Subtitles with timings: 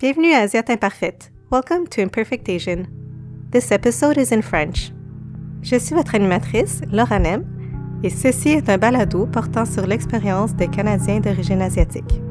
[0.00, 1.30] Bienvenue à Asiate Imparfaite.
[1.52, 2.86] Welcome to Imperfect Asian.
[3.52, 4.94] This episode is in French.
[5.60, 7.44] Je suis votre animatrice, Laura Nem,
[8.02, 12.22] et ceci est un balado portant sur l'expérience des Canadiens d'origine asiatique.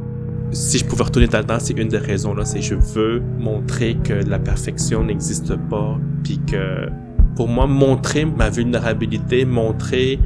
[0.49, 3.21] Si je pouvais retourner dans le temps, c'est une des raisons là, c'est je veux
[3.37, 6.89] montrer que la perfection n'existe pas, puis que
[7.35, 10.19] pour moi montrer ma vulnérabilité, montrer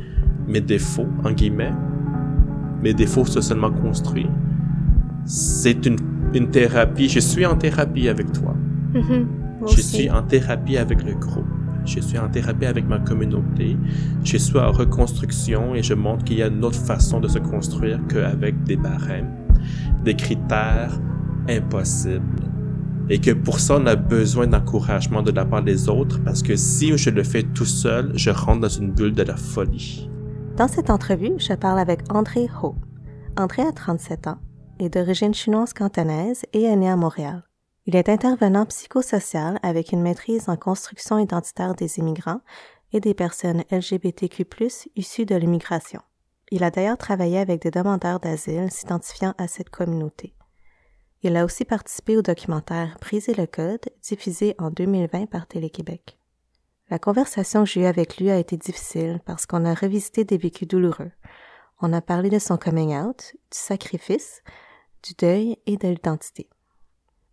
[0.48, 1.73] mes défauts en guillemets,
[2.82, 4.30] mes défauts socialement construits,
[5.25, 5.98] c'est une,
[6.34, 7.10] une thérapie.
[7.10, 8.56] Je suis en thérapie avec toi.
[8.94, 9.28] Mhm,
[9.60, 9.84] moi Je aussi.
[9.84, 11.46] suis en thérapie avec le groupe.
[11.86, 13.78] Je suis en thérapie avec ma communauté.
[14.24, 17.40] Je suis en reconstruction et je montre qu'il y a une autre façon de se
[17.40, 19.30] construire qu'avec des barèmes,
[20.05, 20.98] des critères
[21.50, 22.44] impossibles.
[23.10, 26.55] Et que pour ça, on a besoin d'encouragement de la part des autres parce que
[26.55, 30.10] si je le fais tout seul, je rentre dans une bulle de la folie.
[30.55, 32.76] Dans cette entrevue, je parle avec André Ho.
[33.38, 34.38] André a 37 ans,
[34.80, 37.44] est d'origine chinoise cantonaise et est né à Montréal.
[37.86, 42.41] Il est intervenant psychosocial avec une maîtrise en construction identitaire des immigrants
[42.94, 44.46] et des personnes LGBTQ+,
[44.96, 46.01] issues de l'immigration.
[46.51, 50.34] Il a d'ailleurs travaillé avec des demandeurs d'asile s'identifiant à cette communauté.
[51.24, 56.18] Il a aussi participé au documentaire Briser le code, diffusé en 2020 par Télé-Québec.
[56.90, 60.38] La conversation que j'ai eue avec lui a été difficile parce qu'on a revisité des
[60.38, 61.12] vécus douloureux.
[61.82, 64.41] On a parlé de son coming out, du sacrifice,
[65.03, 66.50] du deuil et de l'identité.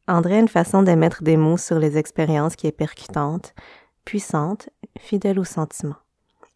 [0.08, 3.54] André a une façon de mettre des mots sur les expériences qui est percutante,
[4.04, 4.68] puissante,
[4.98, 5.96] fidèle aux sentiments.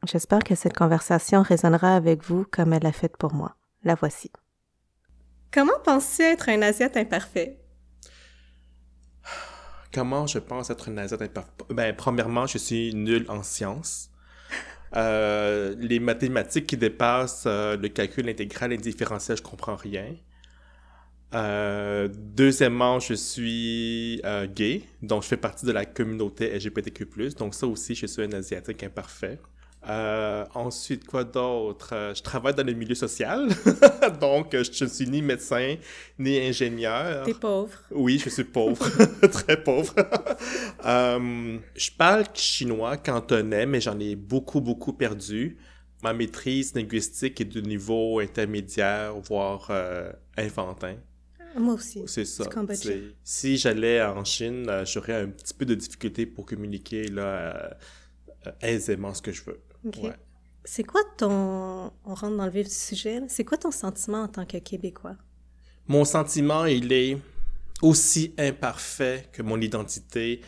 [0.05, 3.55] J'espère que cette conversation résonnera avec vous comme elle l'a fait pour moi.
[3.85, 4.31] La voici.
[5.53, 7.61] Comment penses-tu être un Asiate imparfait?
[9.95, 11.67] Comment je pense être une asiate imparfaite?
[11.71, 14.11] Ben, premièrement, je suis nul en sciences.
[14.97, 20.15] Euh, les mathématiques qui dépassent euh, le calcul intégral et différentiel, je comprends rien.
[21.35, 24.23] Euh, deuxièmement, je suis
[24.55, 27.07] gay, donc je fais partie de la communauté LGBTQ+,
[27.37, 29.41] donc ça aussi, je suis un asiatique imparfait.
[29.89, 31.91] Euh, ensuite, quoi d'autre?
[31.93, 33.49] Euh, je travaille dans le milieu social,
[34.21, 35.77] donc euh, je ne suis ni médecin,
[36.19, 37.25] ni ingénieur.
[37.25, 37.79] T'es pauvre.
[37.91, 38.89] Oui, je suis pauvre,
[39.33, 39.95] très pauvre.
[40.87, 45.59] Euh, je parle chinois cantonais, mais j'en ai beaucoup, beaucoup perdu.
[46.03, 49.71] Ma maîtrise linguistique est de niveau intermédiaire, voire
[50.37, 50.97] infantin.
[51.57, 52.03] Moi aussi.
[52.07, 52.45] C'est ça.
[53.23, 57.75] Si j'allais en Chine, j'aurais un petit peu de difficulté pour communiquer là,
[58.61, 59.61] aisément ce que je veux.
[59.85, 59.99] Ok.
[60.03, 60.17] Ouais.
[60.65, 61.93] C'est quoi ton...
[62.05, 63.21] On rentre dans le vif du sujet.
[63.29, 65.17] C'est quoi ton sentiment en tant que Québécois?
[65.89, 67.19] Mon sentiment, il est
[67.83, 70.41] aussi imparfait que mon identité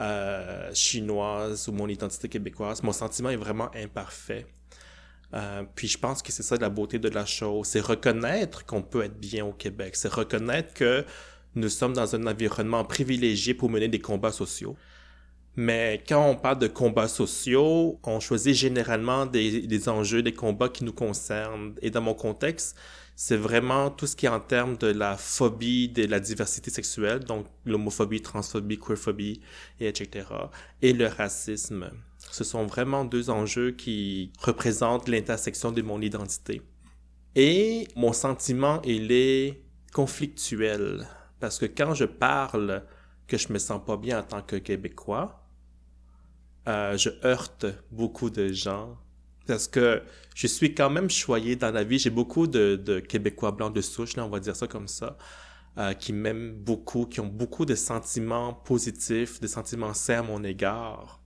[0.00, 2.82] euh, chinoise ou mon identité québécoise.
[2.82, 4.46] Mon sentiment est vraiment imparfait.
[5.34, 8.82] Euh, puis je pense que c'est ça la beauté de la chose, c'est reconnaître qu'on
[8.82, 11.04] peut être bien au Québec, c'est reconnaître que
[11.54, 14.76] nous sommes dans un environnement privilégié pour mener des combats sociaux.
[15.56, 20.84] Mais quand on parle de combats sociaux, on choisit généralement des, enjeux, des combats qui
[20.84, 21.74] nous concernent.
[21.82, 22.78] Et dans mon contexte,
[23.16, 27.20] c'est vraiment tout ce qui est en termes de la phobie de la diversité sexuelle,
[27.20, 29.40] donc l'homophobie, transphobie, queerphobie,
[29.80, 30.26] et etc.
[30.82, 31.90] Et le racisme.
[32.30, 36.62] Ce sont vraiment deux enjeux qui représentent l'intersection de mon identité.
[37.34, 39.62] Et mon sentiment, il est
[39.92, 41.06] conflictuel.
[41.40, 42.84] Parce que quand je parle
[43.26, 45.39] que je me sens pas bien en tant que Québécois,
[46.68, 48.98] euh, je heurte beaucoup de gens
[49.46, 50.02] parce que
[50.34, 51.98] je suis quand même choyé dans la vie.
[51.98, 55.16] J'ai beaucoup de, de Québécois blancs de souche, là, on va dire ça comme ça,
[55.78, 60.44] euh, qui m'aiment beaucoup, qui ont beaucoup de sentiments positifs, de sentiments sains à mon
[60.44, 61.20] égard.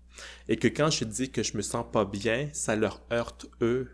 [0.48, 3.90] Et que quand je dis que je me sens pas bien, ça leur heurte eux.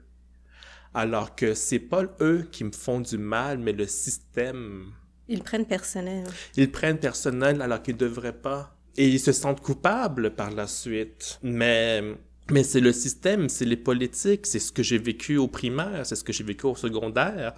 [0.92, 4.92] Alors que c'est pas eux qui me font du mal, mais le système.
[5.28, 6.26] Ils prennent personnel.
[6.56, 8.76] Ils prennent personnel alors qu'ils devraient pas.
[8.96, 11.38] Et ils se sentent coupables par la suite.
[11.42, 12.02] Mais,
[12.50, 16.16] mais c'est le système, c'est les politiques, c'est ce que j'ai vécu au primaire, c'est
[16.16, 17.54] ce que j'ai vécu au secondaire.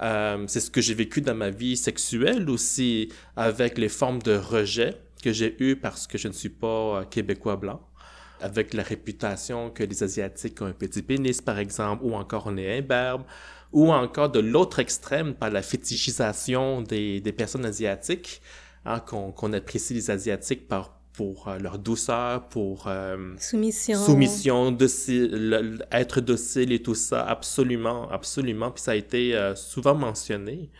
[0.00, 4.36] Euh, c'est ce que j'ai vécu dans ma vie sexuelle aussi, avec les formes de
[4.36, 7.80] rejet que j'ai eues parce que je ne suis pas euh, québécois blanc,
[8.40, 12.56] avec la réputation que les Asiatiques ont un petit pénis, par exemple, ou encore on
[12.56, 13.22] est imberbe,
[13.72, 18.40] ou encore de l'autre extrême par la fétichisation des, des personnes asiatiques,
[18.94, 22.86] hein, qu'on apprécie les Asiatiques par, pour euh, leur douceur, pour...
[22.86, 23.98] euh, Soumission.
[24.04, 28.70] soumission, docile, le- être docile et tout ça, absolument, absolument.
[28.70, 30.70] Puis ça a été euh, souvent mentionné.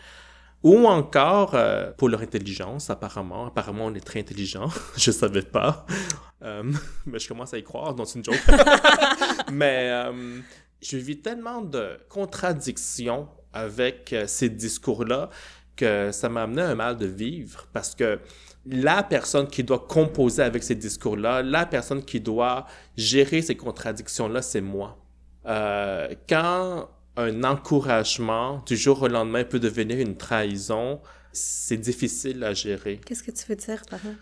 [0.64, 1.54] Ou encore
[1.96, 3.46] pour leur intelligence, apparemment.
[3.46, 4.68] Apparemment, on est très intelligent.
[4.96, 5.86] je savais pas.
[7.06, 8.40] Mais je commence à y croire, c'est une joke.
[9.52, 9.92] mais
[10.80, 15.30] je vis tellement de contradictions avec ces discours-là
[15.78, 18.18] que ça m'a amené un mal de vivre parce que
[18.66, 22.66] la personne qui doit composer avec ces discours-là, la personne qui doit
[22.96, 24.98] gérer ces contradictions-là, c'est moi.
[25.46, 31.00] Euh, quand un encouragement du jour au lendemain peut devenir une trahison,
[31.32, 33.00] c'est difficile à gérer.
[33.04, 34.12] Qu'est-ce que tu veux dire par là?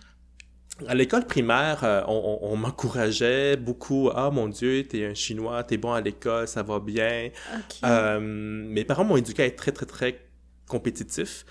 [0.86, 4.10] À l'école primaire, euh, on, m'encourageait beaucoup.
[4.14, 7.30] Ah, mon Dieu, t'es un Chinois, t'es bon à l'école, ça va bien.
[7.82, 10.25] Euh, mes parents m'ont éduqué à être très, très, très
[10.66, 11.44] compétitif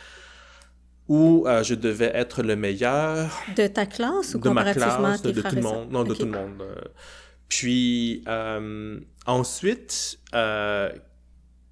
[1.07, 3.43] où euh, je devais être le meilleur.
[3.55, 5.91] De ta classe ou de ma classe, de, tout le monde.
[5.91, 6.63] Non, de tout le monde.
[7.47, 8.23] Puis
[9.25, 10.19] ensuite,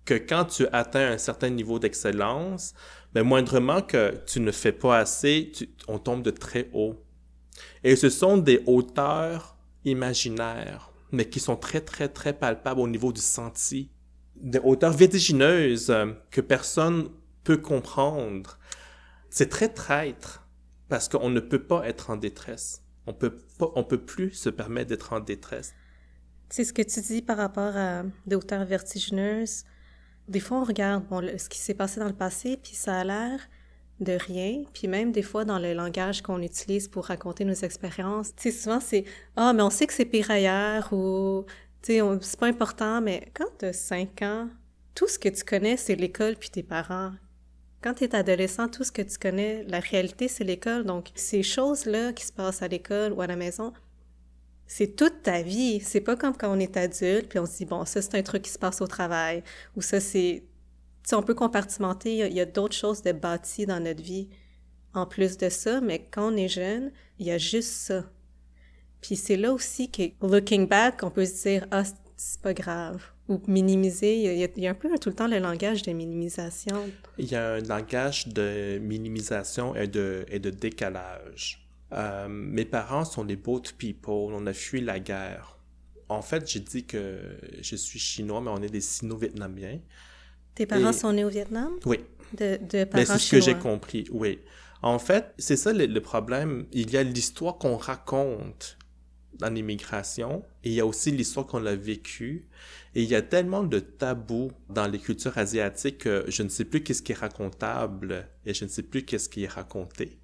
[0.05, 2.73] que quand tu atteins un certain niveau d'excellence,
[3.15, 5.51] mais moindrement que tu ne fais pas assez,
[5.87, 7.03] on tombe de très haut.
[7.83, 13.11] Et ce sont des hauteurs imaginaires, mais qui sont très, très, très palpables au niveau
[13.11, 13.91] du senti.
[14.35, 17.09] Des hauteurs vertigineuses euh, que personne
[17.43, 18.59] peut comprendre.
[19.29, 20.47] C'est très traître
[20.89, 22.83] parce qu'on ne peut pas être en détresse.
[23.07, 25.73] On peut pas, on peut plus se permettre d'être en détresse.
[26.49, 29.63] C'est ce que tu dis par rapport à des hauteurs vertigineuses.
[30.27, 31.03] Des fois, on regarde
[31.37, 33.39] ce qui s'est passé dans le passé, puis ça a l'air
[33.99, 34.63] de rien.
[34.73, 38.57] Puis même des fois, dans le langage qu'on utilise pour raconter nos expériences, tu sais,
[38.57, 39.03] souvent c'est
[39.35, 41.45] «Ah, mais on sait que c'est pire ailleurs» ou
[41.81, 44.49] «Tu sais, c'est pas important.» Mais quand tu as 5 ans,
[44.95, 47.11] tout ce que tu connais, c'est l'école puis tes parents.
[47.83, 50.85] Quand tu es adolescent, tout ce que tu connais, la réalité, c'est l'école.
[50.85, 53.73] Donc, ces choses-là qui se passent à l'école ou à la maison,
[54.67, 55.81] c'est toute ta vie.
[55.81, 58.23] C'est pas comme quand on est adulte, puis on se dit, bon, ça, c'est un
[58.23, 59.43] truc qui se passe au travail,
[59.75, 60.43] ou ça, c'est...
[61.05, 64.29] Tu on peut compartimenter, il y a, d'autres choses de bâties dans notre vie
[64.93, 68.05] en plus de ça, mais quand on est jeune, il y a juste ça.
[69.01, 71.83] Puis c'est là aussi que, looking back, on peut se dire, ah,
[72.15, 73.12] c'est pas grave.
[73.29, 75.81] Ou minimiser, il y, a, il y, a, un peu tout le temps le langage
[75.83, 76.89] de minimisation.
[77.17, 81.65] Il y a un langage de minimisation et de, et de décalage.
[81.93, 84.33] Euh, mes parents sont des boat people.
[84.33, 85.57] On a fui la guerre.
[86.09, 87.19] En fait, j'ai dit que
[87.61, 89.79] je suis chinois, mais on est des sino-vietnamiens.
[90.55, 91.71] Tes parents sont nés au Vietnam?
[91.85, 91.99] Oui.
[92.37, 94.39] De, de parents Mais c'est ce que j'ai compris, oui.
[94.83, 96.65] En fait, c'est ça le, problème.
[96.73, 98.77] Il y a l'histoire qu'on raconte
[99.39, 102.49] dans l'immigration et il y a aussi l'histoire qu'on a vécue.
[102.95, 106.65] Et il y a tellement de tabous dans les cultures asiatiques que je ne sais
[106.65, 110.19] plus qu'est-ce qui est racontable et je ne sais plus qu'est-ce qui est raconté.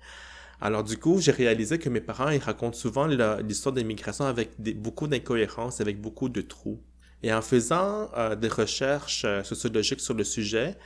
[0.62, 4.52] Alors du coup, j'ai réalisé que mes parents, ils racontent souvent l'histoire de l'immigration avec
[4.60, 6.80] beaucoup d'incohérences, avec beaucoup de trous.
[7.24, 10.78] Et en faisant euh, des recherches euh, sociologiques sur le sujet,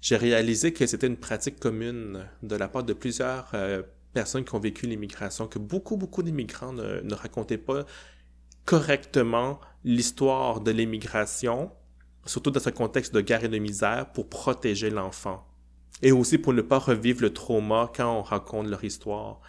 [0.00, 3.82] j'ai réalisé que c'était une pratique commune de la part de plusieurs euh,
[4.14, 7.84] personnes qui ont vécu l'immigration, que beaucoup, beaucoup d'immigrants ne racontaient pas
[8.64, 11.70] correctement l'histoire de l'immigration,
[12.24, 15.46] surtout dans ce contexte de guerre et de misère, pour protéger l'enfant
[16.02, 19.40] et aussi pour ne pas revivre le trauma quand on raconte leur histoire.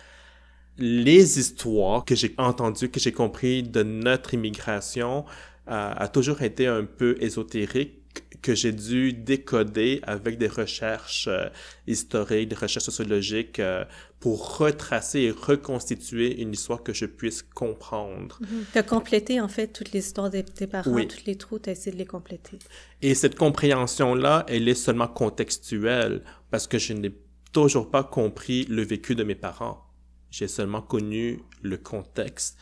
[0.77, 5.25] Les histoires que j'ai entendues, que j'ai compris de notre immigration,
[5.69, 8.02] euh, a toujours été un peu ésotérique
[8.41, 11.47] que j'ai dû décoder avec des recherches euh,
[11.87, 13.85] historiques, des recherches sociologiques euh,
[14.19, 18.39] pour retracer et reconstituer une histoire que je puisse comprendre.
[18.41, 18.71] Mm-hmm.
[18.73, 21.07] Tu as complété en fait toutes les histoires de tes parents, oui.
[21.07, 22.59] tous les trous, tu as essayé de les compléter.
[23.01, 27.13] Et cette compréhension-là, elle est seulement contextuelle parce que je n'ai
[27.53, 29.85] toujours pas compris le vécu de mes parents.
[30.31, 32.57] J'ai seulement connu le contexte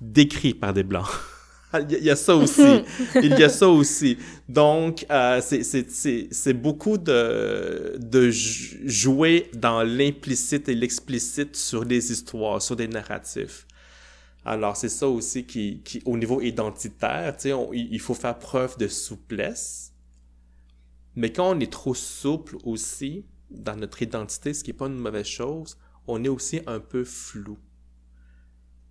[0.00, 1.06] décrit par des Blancs.
[1.74, 2.84] Il y a ça aussi.
[3.16, 4.16] Il y a ça aussi.
[4.48, 12.76] Donc, euh, c'est beaucoup de, de jouer dans l'implicite et l'explicite sur des histoires, sur
[12.76, 13.66] des narratifs.
[14.44, 18.86] Alors, c'est ça aussi qui, qui, au niveau identitaire, sais, il faut faire preuve de
[18.86, 19.92] souplesse.
[21.16, 24.98] Mais quand on est trop souple aussi dans notre identité, ce qui n'est pas une
[24.98, 27.58] mauvaise chose, on est aussi un peu flou.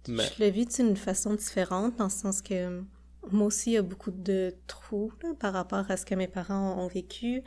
[0.07, 2.83] Je l'ai vu d'une façon différente, dans le sens que
[3.31, 6.83] moi aussi, il y a beaucoup de trous par rapport à ce que mes parents
[6.83, 7.43] ont vécu.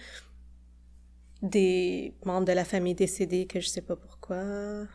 [1.42, 4.86] Des membres de la famille décédés que je sais pas pourquoi.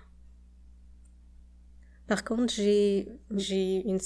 [2.08, 4.02] Par contre, j'ai, j'ai une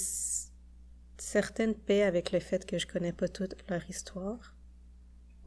[1.16, 4.54] certaine paix avec le fait que je connais pas toute leur histoire.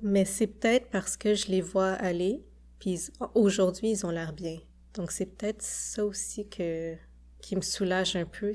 [0.02, 2.44] Mais c'est peut-être parce que je les vois aller,
[2.80, 3.00] puis
[3.36, 4.58] aujourd'hui, ils ont l'air bien.
[4.96, 6.98] Donc c'est peut-être ça aussi que
[7.42, 8.54] qui me soulage un peu.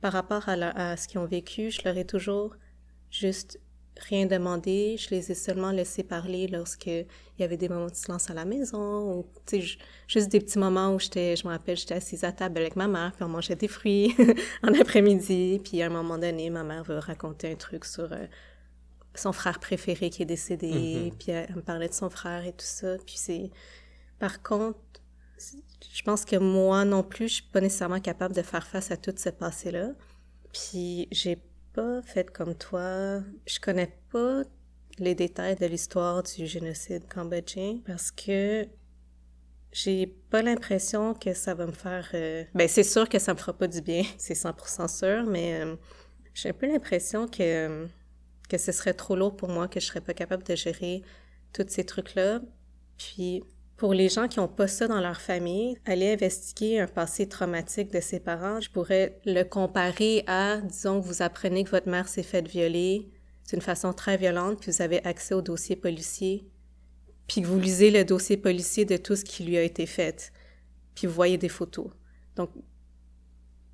[0.00, 2.56] par rapport à, ce qu'ils ont vécu, je leur ai toujours
[3.10, 3.60] juste
[3.96, 4.96] rien demandé.
[4.98, 7.06] Je les ai seulement laissés parler lorsqu'il
[7.38, 9.26] y avait des moments de silence à la maison ou
[10.08, 12.88] juste des petits moments où j'étais, je me rappelle, j'étais assise à table avec ma
[12.88, 14.14] mère, puis on mangeait des fruits
[14.62, 15.60] en après-midi.
[15.62, 18.12] Puis à un moment donné, ma mère veut raconter un truc sur...
[18.12, 18.26] Euh,
[19.16, 22.66] son frère préféré qui est décédé, puis elle, me parlait de son frère et tout
[22.66, 22.96] ça.
[23.06, 23.50] Puis c'est...
[24.18, 24.78] Par contre,
[25.38, 28.96] je pense que moi non plus, je suis pas nécessairement capable de faire face à
[28.96, 29.90] tout ce passé-là.
[30.52, 31.38] Puis j'ai
[31.72, 33.20] pas fait comme toi.
[33.46, 34.42] Je connais pas
[34.98, 38.66] les détails de l'histoire du génocide cambodgien parce que
[39.72, 42.08] j'ai pas l'impression que ça va me faire...
[42.14, 45.60] Euh, ben, c'est sûr que ça me fera pas du bien, c'est 100% sûr, mais
[45.60, 45.74] euh,
[46.32, 47.88] j'ai un peu l'impression que,
[48.48, 51.02] que ce serait trop lourd pour moi, que je serais pas capable de gérer
[51.52, 52.40] tous ces trucs-là.
[52.98, 53.42] Puis,
[53.76, 57.92] pour les gens qui ont pas ça dans leur famille, aller investiguer un passé traumatique
[57.92, 62.08] de ses parents, je pourrais le comparer à, disons, que vous apprenez que votre mère
[62.08, 63.10] s'est faite violer
[63.50, 66.48] d'une façon très violente, puis vous avez accès au dossier policier
[67.26, 70.32] puis que vous lisez le dossier policier de tout ce qui lui a été fait,
[70.94, 71.86] puis vous voyez des photos.
[72.36, 72.50] Donc,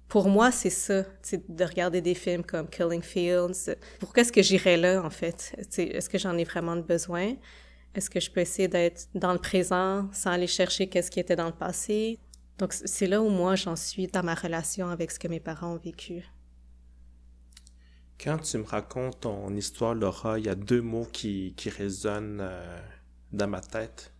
[0.08, 1.04] pour moi, c'est ça,
[1.48, 3.76] de regarder des films comme Killing Fields.
[4.00, 5.54] Pourquoi est-ce que j'irais là, en fait?
[5.76, 7.34] Est-ce que j'en ai vraiment besoin?
[7.94, 11.36] Est-ce que je peux essayer d'être dans le présent sans aller chercher qu'est-ce qui était
[11.36, 12.18] dans le passé?
[12.58, 15.74] Donc, c'est là où moi, j'en suis dans ma relation avec ce que mes parents
[15.74, 16.22] ont vécu.
[18.22, 22.40] Quand tu me racontes ton histoire, Laura, il y a deux mots qui, qui résonnent
[22.42, 22.78] euh,
[23.32, 24.12] dans ma tête,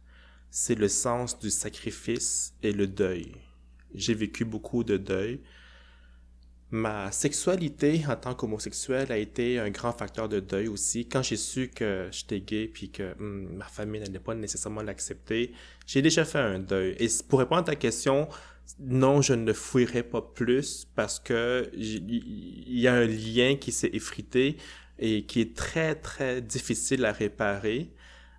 [0.50, 3.34] c'est le sens du sacrifice et le deuil.
[3.94, 5.42] J'ai vécu beaucoup de deuil.
[6.72, 11.08] Ma sexualité en tant qu'homosexuel a été un grand facteur de deuil aussi.
[11.08, 15.52] Quand j'ai su que j'étais gay puis que hmm, ma famille n'allait pas nécessairement l'accepter,
[15.86, 16.94] j'ai déjà fait un deuil.
[17.00, 18.28] Et pour répondre à ta question,
[18.78, 23.90] non, je ne fouillerai pas plus parce que il y a un lien qui s'est
[23.92, 24.56] effrité
[24.98, 27.90] et qui est très très difficile à réparer.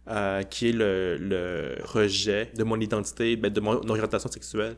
[0.07, 4.75] Euh, qui est le, le, rejet de mon identité, ben, de mon orientation sexuelle.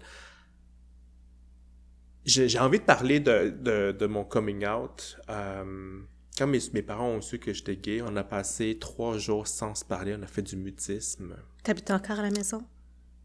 [2.25, 5.17] J'ai envie de parler de, de, de mon coming out.
[5.29, 5.99] Euh,
[6.37, 9.75] quand mes, mes, parents ont su que j'étais gay, on a passé trois jours sans
[9.75, 11.35] se parler, on a fait du mutisme.
[11.63, 12.65] T'habites encore à la maison?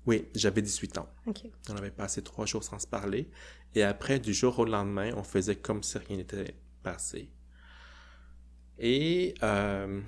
[0.07, 1.09] Oui, j'avais 18 ans.
[1.27, 1.53] Okay.
[1.71, 3.29] On avait passé trois jours sans se parler.
[3.75, 7.29] Et après, du jour au lendemain, on faisait comme si rien n'était passé.
[8.79, 10.01] Et euh,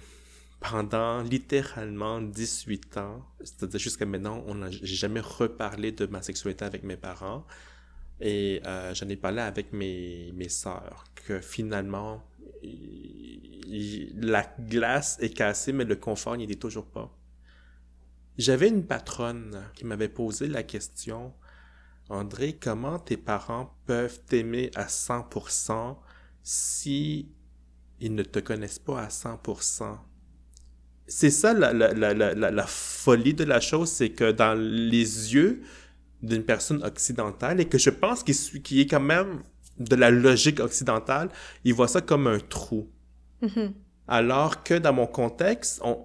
[0.61, 6.83] pendant littéralement 18 ans, c'est-à-dire jusqu'à maintenant, on n'a jamais reparlé de ma sexualité avec
[6.83, 7.45] mes parents.
[8.21, 12.23] Et euh, j'en ai parlé avec mes, mes sœurs, que finalement,
[14.17, 17.17] la glace est cassée, mais le confort n'y est toujours pas.
[18.37, 21.33] J'avais une patronne qui m'avait posé la question,
[22.09, 25.97] André, comment tes parents peuvent t'aimer à 100%
[26.43, 27.31] si
[28.01, 29.99] ils ne te connaissent pas à 100%?
[31.11, 35.63] c'est ça la, la, la, la, folie de la chose, c'est que dans les yeux
[36.23, 39.43] d'une personne occidentale, et que je pense qu'il est quand même
[39.79, 41.31] de la logique occidentale,
[41.65, 42.91] il voit ça comme un trou.
[43.43, 43.73] Mm-hmm.
[44.09, 45.99] Alors que dans mon contexte, on,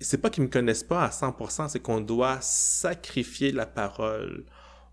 [0.00, 4.44] c'est pas qu'ils me connaissent pas à 100%, c'est qu'on doit sacrifier la parole.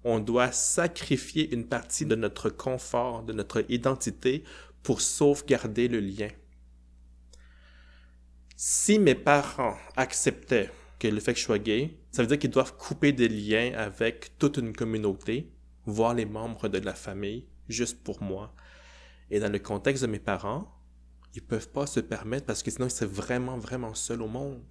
[0.06, 4.44] On doit sacrifier une partie de notre confort, de notre identité
[4.82, 6.30] pour sauvegarder le lien
[8.62, 12.50] si mes parents acceptaient que le fait que je sois gay, ça veut dire qu'ils
[12.52, 15.52] doivent couper des liens avec toute une communauté,
[15.86, 18.54] voir les membres de la famille, juste pour moi.
[19.32, 20.76] Et dans le contexte de mes parents,
[21.36, 24.62] ils peuvent pas se permettre parce que sinon ils seraient vraiment, vraiment seuls au monde.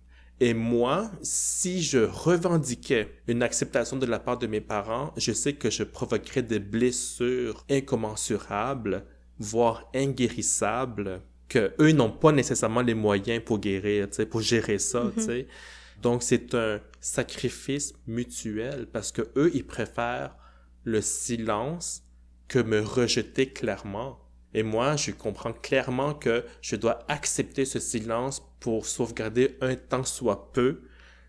[0.40, 5.54] Et moi, si je revendiquais une acceptation de la part de mes parents, je sais
[5.54, 9.04] que je provoquerais des blessures incommensurables,
[9.38, 15.22] voire inguérissables, que eux n'ont pas nécessairement les moyens pour guérir, pour gérer ça, tu
[15.22, 15.44] mhm.
[16.02, 20.36] Donc c'est un sacrifice mutuel parce que eux ils préfèrent
[20.84, 22.02] le silence
[22.46, 24.20] que me rejeter clairement.
[24.54, 30.04] Et moi, je comprends clairement que je dois accepter ce silence pour sauvegarder un temps
[30.04, 30.80] soit peu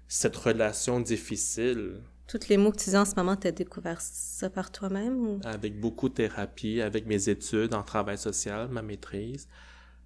[0.07, 2.01] cette relation difficile.
[2.27, 5.41] Toutes les mots que tu dis en ce moment, tu as découvert ça par toi-même?
[5.43, 9.47] Avec beaucoup de thérapie, avec mes études en travail social, ma maîtrise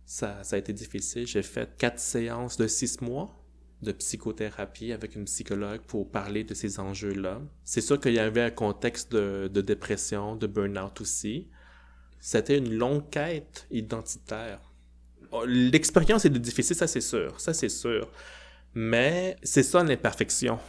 [0.05, 1.27] ça, ça a été difficile.
[1.27, 3.42] J'ai fait quatre séances de six mois
[3.83, 7.41] de psychothérapie avec une psychologue pour parler de ces enjeux-là.
[7.63, 11.49] C'est sûr qu'il y avait un contexte de, dépression, de burn-out aussi.
[12.19, 14.59] C'était une longue quête identitaire.
[15.31, 18.09] Oh, l'expérience est difficile, ça c'est sûr, ça c'est sûr.
[18.73, 20.59] Mais c'est ça l'imperfection.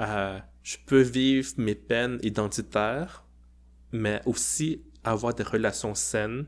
[0.00, 3.24] Euh, je peux vivre mes peines identitaires,
[3.92, 6.46] mais aussi avoir des relations saines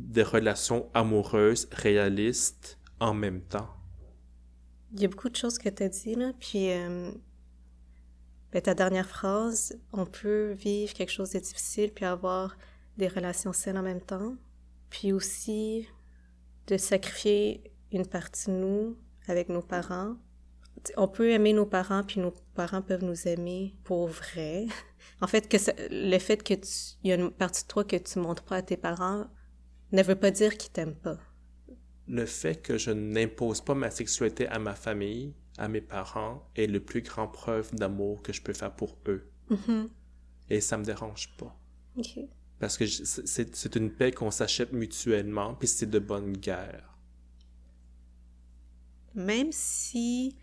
[0.00, 3.68] des relations amoureuses réalistes en même temps.
[4.92, 7.12] Il y a beaucoup de choses que tu as dit, là, puis euh,
[8.52, 12.56] ben, ta dernière phrase, on peut vivre quelque chose de difficile puis avoir
[12.96, 14.34] des relations saines en même temps,
[14.90, 15.86] puis aussi
[16.66, 18.96] de sacrifier une partie de nous
[19.28, 20.16] avec nos parents.
[20.96, 24.66] On peut aimer nos parents, puis nos parents peuvent nous aimer pour vrai.
[25.22, 25.54] En fait,
[25.90, 28.62] le fait que il y a une partie de toi que tu montres pas à
[28.62, 29.26] tes parents
[29.92, 31.18] ne veut pas dire qu'ils t'aiment pas.
[32.10, 36.66] Le fait que je n'impose pas ma sexualité à ma famille, à mes parents, est
[36.66, 39.30] le plus grand preuve d'amour que je peux faire pour eux.
[39.48, 39.88] Mm-hmm.
[40.50, 41.56] Et ça me dérange pas.
[42.58, 46.98] Parce que c'est une paix qu'on s'achète mutuellement, puis c'est de bonne guerre.
[49.14, 50.36] Même si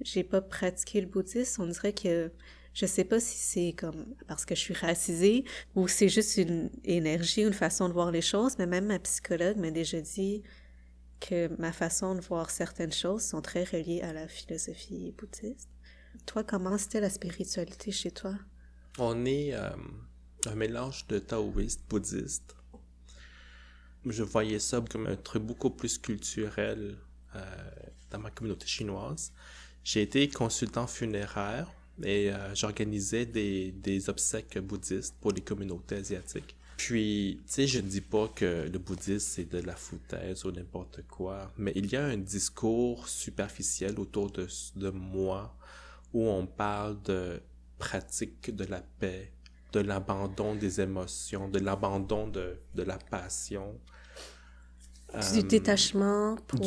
[0.00, 2.32] j'ai pas pratiqué le bouddhisme, on dirait que
[2.72, 6.70] je sais pas si c'est comme parce que je suis racisée ou c'est juste une
[6.84, 10.42] énergie, une façon de voir les choses, mais même ma psychologue m'a déjà dit
[11.20, 15.68] que ma façon de voir certaines choses sont très reliées à la philosophie bouddhiste.
[16.26, 18.34] Toi, comment c'était la spiritualité chez toi?
[18.98, 19.70] On est euh,
[20.46, 22.56] un mélange de taoïste, bouddhiste.
[24.04, 26.96] Je voyais ça comme un truc beaucoup plus culturel
[27.36, 27.40] euh,
[28.10, 29.32] dans ma communauté chinoise.
[29.84, 31.70] J'ai été consultant funéraire
[32.02, 36.56] et euh, j'organisais des, des obsèques bouddhistes pour les communautés asiatiques.
[36.86, 40.50] Puis, tu sais, je ne dis pas que le bouddhisme, c'est de la foutaise ou
[40.50, 45.54] n'importe quoi, mais il y a un discours superficiel autour de, de moi
[46.14, 47.42] où on parle de
[47.78, 49.30] pratique de la paix,
[49.74, 53.78] de l'abandon des émotions, de l'abandon de, de la passion.
[55.34, 56.60] Du détachement pour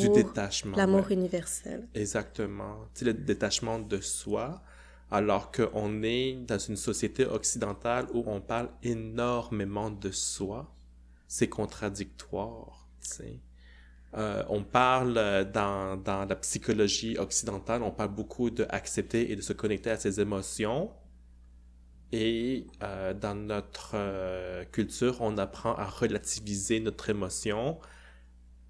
[0.76, 1.88] l'amour universel.
[1.92, 2.86] Exactement.
[2.94, 4.62] Tu sais, le détachement de soi,
[5.10, 10.74] alors qu'on est dans une société occidentale où on parle énormément de soi.
[11.28, 12.88] C'est contradictoire.
[14.16, 19.36] Euh, on parle euh, dans, dans la psychologie occidentale, on parle beaucoup de accepter et
[19.36, 20.90] de se connecter à ses émotions.
[22.12, 27.80] Et euh, dans notre euh, culture, on apprend à relativiser notre émotion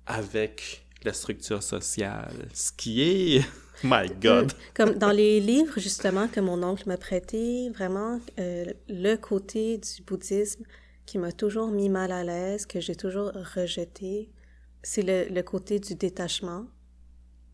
[0.07, 3.45] avec la structure sociale, ce qui est
[3.85, 4.52] My God.
[4.75, 10.02] Comme dans les livres, justement, que mon oncle m'a prêté, vraiment, euh, le côté du
[10.02, 10.64] bouddhisme
[11.07, 14.31] qui m'a toujours mis mal à l'aise, que j'ai toujours rejeté,
[14.83, 16.66] c'est le, le, côté du détachement.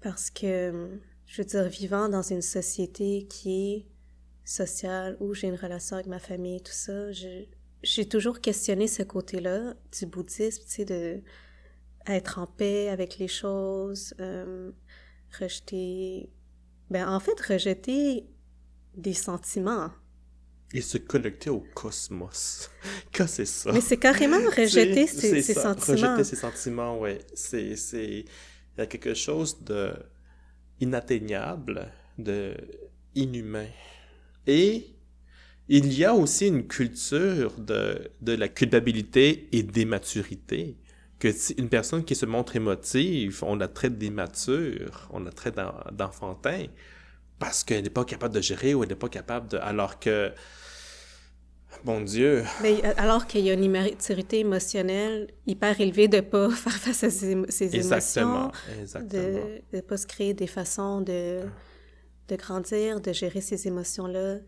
[0.01, 0.89] Parce que,
[1.27, 3.87] je veux dire, vivant dans une société qui est
[4.45, 9.75] sociale, où j'ai une relation avec ma famille, tout ça, j'ai toujours questionné ce côté-là
[9.97, 11.21] du bouddhisme, tu sais, de
[12.07, 14.71] être en paix avec les choses, euh,
[15.39, 16.31] rejeter,
[16.91, 18.27] ben en fait rejeter
[18.97, 19.91] des sentiments.
[20.73, 22.71] Et se connecter au cosmos.
[23.13, 23.73] que c'est ça?
[23.73, 26.15] Mais c'est carrément rejeter ses, sentiments.
[26.15, 27.19] Rejeter ses sentiments, ouais.
[27.35, 29.93] C'est, c'est, il y a quelque chose de
[30.81, 32.57] inatteignable, de
[33.15, 33.69] inhumain.
[34.47, 34.97] Et
[35.69, 40.77] il y a aussi une culture de, de la culpabilité et des maturités
[41.21, 41.29] que
[41.61, 45.61] une personne qui se montre émotive, on la traite d'immature, on la traite
[45.93, 46.67] d'enfantin,
[47.39, 49.59] parce qu'elle n'est pas capable de gérer ou elle n'est pas capable de...
[49.59, 50.33] Alors que,
[51.85, 52.43] bon Dieu...
[52.63, 56.73] Mais euh, alors qu'il y a une immaturité émotionnelle hyper élevée de ne pas faire
[56.73, 57.33] face à ses,
[57.77, 59.23] exactement, émotions, exactement.
[59.23, 61.43] de ne pas se créer des façons de,
[62.29, 64.39] de grandir, de gérer ces émotions-là.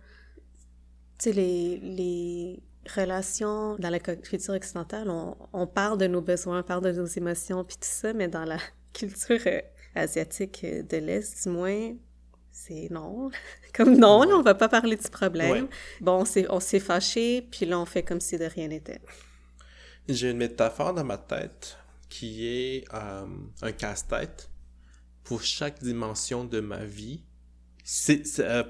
[1.18, 6.60] Tu sais, les, les relation dans la culture occidentale, on, on, parle de nos besoins,
[6.60, 8.58] on parle de nos émotions, puis tout ça, mais dans la
[8.92, 9.60] culture euh,
[9.94, 11.94] asiatique euh, de l'Est, du moins,
[12.50, 13.30] c'est non.
[13.74, 15.68] comme non, là, on va pas parler du problème.
[16.00, 19.00] Bon, on s'est fâché, puis là, on fait comme si de rien n'était.
[20.08, 21.76] J'ai une métaphore dans ma tête
[22.08, 23.24] qui est euh,
[23.62, 24.50] un casse-tête
[25.24, 27.22] pour chaque dimension de ma vie.
[27.84, 28.22] C'est,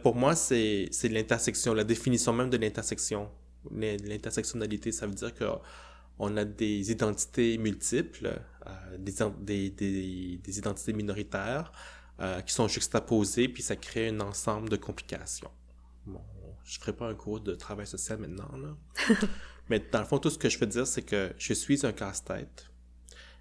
[0.03, 3.29] pour moi, c'est l'intersection, la définition même de l'intersection
[3.71, 11.73] L'intersectionnalité, ça veut dire qu'on a des identités multiples, euh, des, des, des, identités minoritaires
[12.21, 15.51] euh, qui sont juxtaposées, puis ça crée un ensemble de complications.
[16.07, 16.23] Bon,
[16.65, 18.77] je ferai pas un cours de travail social maintenant, là.
[19.71, 21.93] Mais dans le fond, tout ce que je veux dire, c'est que je suis un
[21.93, 22.69] casse-tête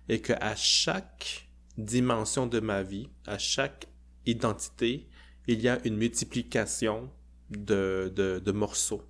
[0.07, 3.87] et que à chaque dimension de ma vie, à chaque
[4.25, 5.09] identité,
[5.47, 7.09] il y a une multiplication
[7.49, 9.03] de, de, de morceaux.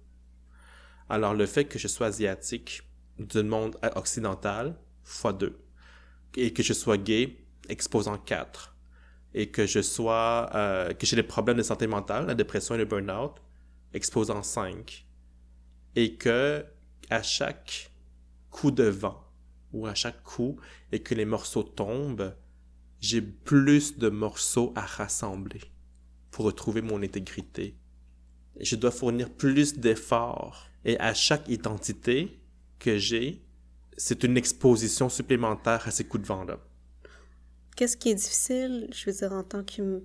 [1.12, 2.84] Alors, le fait que je sois asiatique
[3.20, 5.60] du monde occidental, fois 2.
[6.38, 7.36] Et que je sois gay,
[7.68, 8.78] exposant 4.
[9.34, 12.78] Et que je sois, euh, que j'ai des problèmes de santé mentale, la dépression et
[12.78, 13.42] le burn-out,
[13.94, 15.06] exposant 5.
[15.98, 16.64] Et que,
[17.10, 17.92] à chaque
[18.50, 19.22] coup de vent,
[19.74, 20.62] ou à chaque coup,
[20.94, 22.34] et que les morceaux tombent,
[23.02, 25.60] j'ai plus de morceaux à rassembler
[26.30, 27.76] pour retrouver mon intégrité.
[28.60, 32.40] Je dois fournir plus d'efforts et à chaque identité
[32.80, 33.44] que j'ai,
[33.98, 36.60] c'est une exposition supplémentaire à ces coups de vent-là.
[37.76, 40.02] qu'est-ce qui est difficile, je veux dire, en tant qu'humain,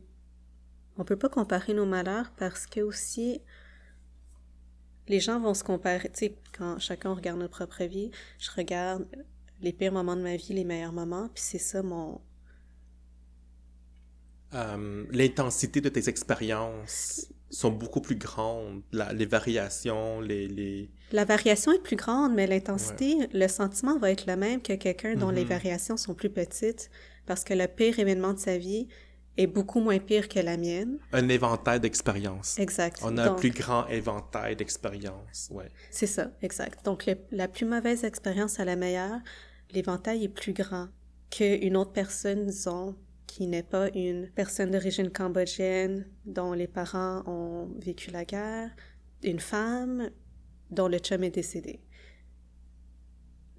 [0.99, 3.41] on peut pas comparer nos malheurs parce que aussi,
[5.09, 9.07] les gens vont se comparer, tu sais, quand chacun regarde notre propre vie, je regarde
[9.61, 12.21] les pires moments de ma vie, les meilleurs moments, puis c'est ça mon...
[14.55, 17.29] Euh, L'intensité de tes expériences
[17.61, 20.91] sont beaucoup plus grandes, la, les variations, les, les...
[21.13, 25.15] La variation est plus grande, mais l'intensité, le sentiment va être le même que quelqu'un
[25.15, 25.49] dont les Mhm.
[25.57, 26.91] variations sont plus petites,
[27.25, 28.89] parce que le pire événement de sa vie
[29.39, 30.99] est beaucoup moins pire que la mienne.
[31.13, 32.59] Un éventail d'expériences.
[32.59, 33.01] Exact.
[33.03, 35.71] On a un plus grand éventail d'expériences, ouais.
[35.91, 36.85] C'est ça, exact.
[36.85, 39.21] Donc, le- la plus mauvaise expérience à la meilleure,
[39.73, 40.89] l'éventail est plus grand
[41.31, 47.69] qu'une autre personne, disons, qui n'est pas une personne d'origine cambodgienne dont les parents ont
[47.79, 48.71] vécu la guerre,
[49.23, 50.11] une femme
[50.71, 51.81] dont le chum est décédé.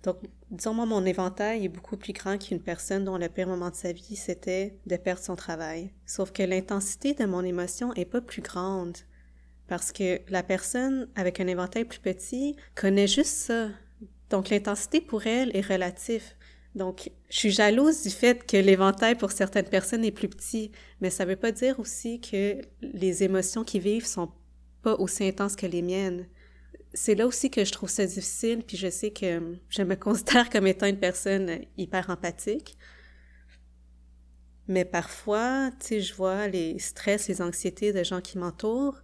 [0.04, 0.20] Donc,
[0.52, 3.76] disons, moi, mon éventail est beaucoup plus grand qu'une personne dont le pire moment de
[3.76, 5.92] sa vie, c'était de perdre son travail.
[6.06, 8.98] Sauf que l'intensité de mon émotion est pas plus grande.
[9.68, 13.70] Parce que la personne avec un éventail plus petit connaît juste ça.
[14.30, 16.24] Donc, l'intensité pour elle est relative.
[16.78, 21.10] Donc, je suis jalouse du fait que l'éventail pour certaines personnes est plus petit, mais
[21.10, 24.32] ça veut pas dire aussi que les émotions qu'ils vivent sont
[24.84, 26.28] pas aussi intenses que les miennes.
[26.94, 30.52] C'est là aussi que je trouve ça difficile, puis je sais que je me considère
[30.52, 32.78] comme étant une personne hyper empathique.
[34.68, 39.02] Mais parfois, tu sais, je vois les stress, les anxiétés de gens qui m'entourent,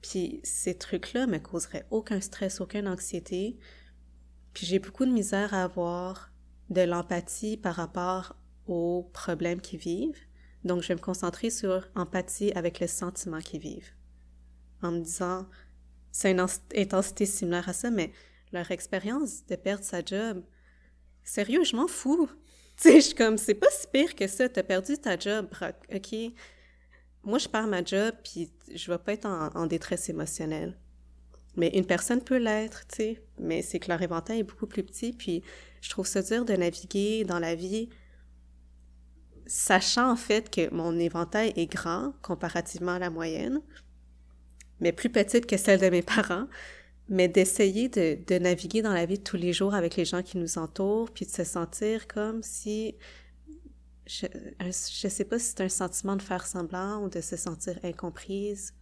[0.00, 3.58] puis ces trucs-là me causeraient aucun stress, aucune anxiété.
[4.54, 6.31] Puis j'ai beaucoup de misère à avoir
[6.72, 10.18] de l'empathie par rapport aux problèmes qu'ils vivent.
[10.64, 13.90] Donc je vais me concentrer sur empathie avec le sentiment qu'ils vivent.
[14.82, 15.46] En me disant,
[16.10, 16.44] c'est une
[16.76, 18.12] intensité similaire à ça, mais
[18.52, 20.42] leur expérience de perdre sa job,
[21.24, 22.28] sérieux, je m'en fous.
[22.74, 25.46] Tu sais, je suis comme, c'est pas si pire que ça, t'as perdu ta job,
[25.94, 26.14] ok?
[27.22, 30.78] Moi, je perds ma job, puis je vais pas être en, en détresse émotionnelle.
[31.54, 34.82] Mais une personne peut l'être, tu sais, mais c'est que leur éventail est beaucoup plus
[34.82, 35.42] petit, puis
[35.82, 37.90] je trouve ça dur de naviguer dans la vie,
[39.46, 43.60] sachant en fait que mon éventail est grand comparativement à la moyenne,
[44.80, 46.46] mais plus petite que celle de mes parents,
[47.08, 50.56] mais d'essayer de, naviguer dans la vie tous les jours avec les gens qui nous
[50.56, 52.94] entourent, puis de se sentir comme si
[54.06, 54.26] je,
[54.60, 58.72] je sais pas si c'est un sentiment de faire semblant ou de se sentir incomprise.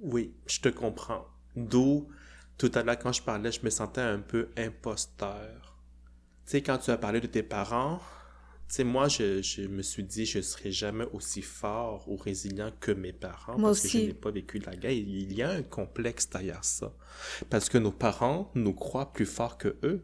[0.00, 1.26] Oui, je te comprends.
[1.56, 2.08] D'où,
[2.56, 5.77] tout à l'heure, quand je parlais, je me sentais un peu imposteur.
[6.48, 7.98] Tu sais, quand tu as parlé de tes parents,
[8.70, 12.72] tu sais, moi, je, je me suis dit, je serai jamais aussi fort ou résilient
[12.80, 14.00] que mes parents Moi parce que aussi.
[14.00, 14.92] je n'ai pas vécu la guerre.
[14.92, 16.94] Il y a un complexe derrière ça.
[17.50, 20.02] Parce que nos parents nous croient plus forts que eux.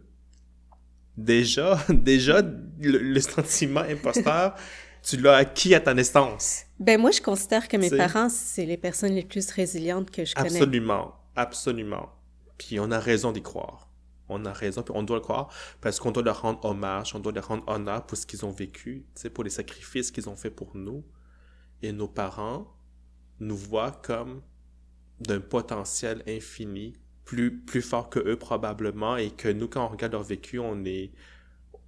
[1.16, 4.54] Déjà, déjà, le, le sentiment imposteur,
[5.02, 6.64] tu l'as acquis à ta naissance.
[6.78, 10.34] Ben moi, je considère que mes parents, c'est les personnes les plus résilientes que je
[10.34, 10.48] connais.
[10.48, 12.10] Absolument, absolument.
[12.58, 13.93] Puis on a raison d'y croire.
[14.28, 17.18] On a raison, puis on doit le croire parce qu'on doit leur rendre hommage, on
[17.18, 20.50] doit leur rendre honneur pour ce qu'ils ont vécu, pour les sacrifices qu'ils ont fait
[20.50, 21.04] pour nous.
[21.82, 22.74] Et nos parents
[23.40, 24.40] nous voient comme
[25.20, 30.12] d'un potentiel infini, plus, plus fort que eux probablement, et que nous, quand on regarde
[30.12, 31.12] leur vécu, on est,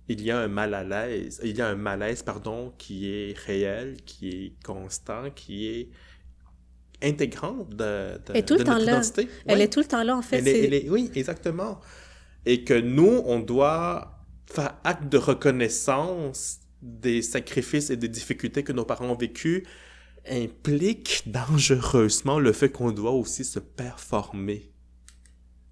[0.09, 3.37] il y a un mal à l'aise, il y a un malaise, pardon, qui est
[3.47, 5.91] réel, qui est constant, qui est
[7.03, 8.93] intégrant de, de, Elle est tout le temps notre là.
[8.93, 9.29] identité.
[9.47, 10.39] Elle est tout le temps là, en fait.
[10.39, 11.81] Elle est- c'est- elle est- oui, exactement.
[12.47, 18.73] Et que nous, on doit faire acte de reconnaissance des sacrifices et des difficultés que
[18.73, 19.67] nos parents ont vécues
[20.29, 24.73] implique dangereusement le fait qu'on doit aussi se performer.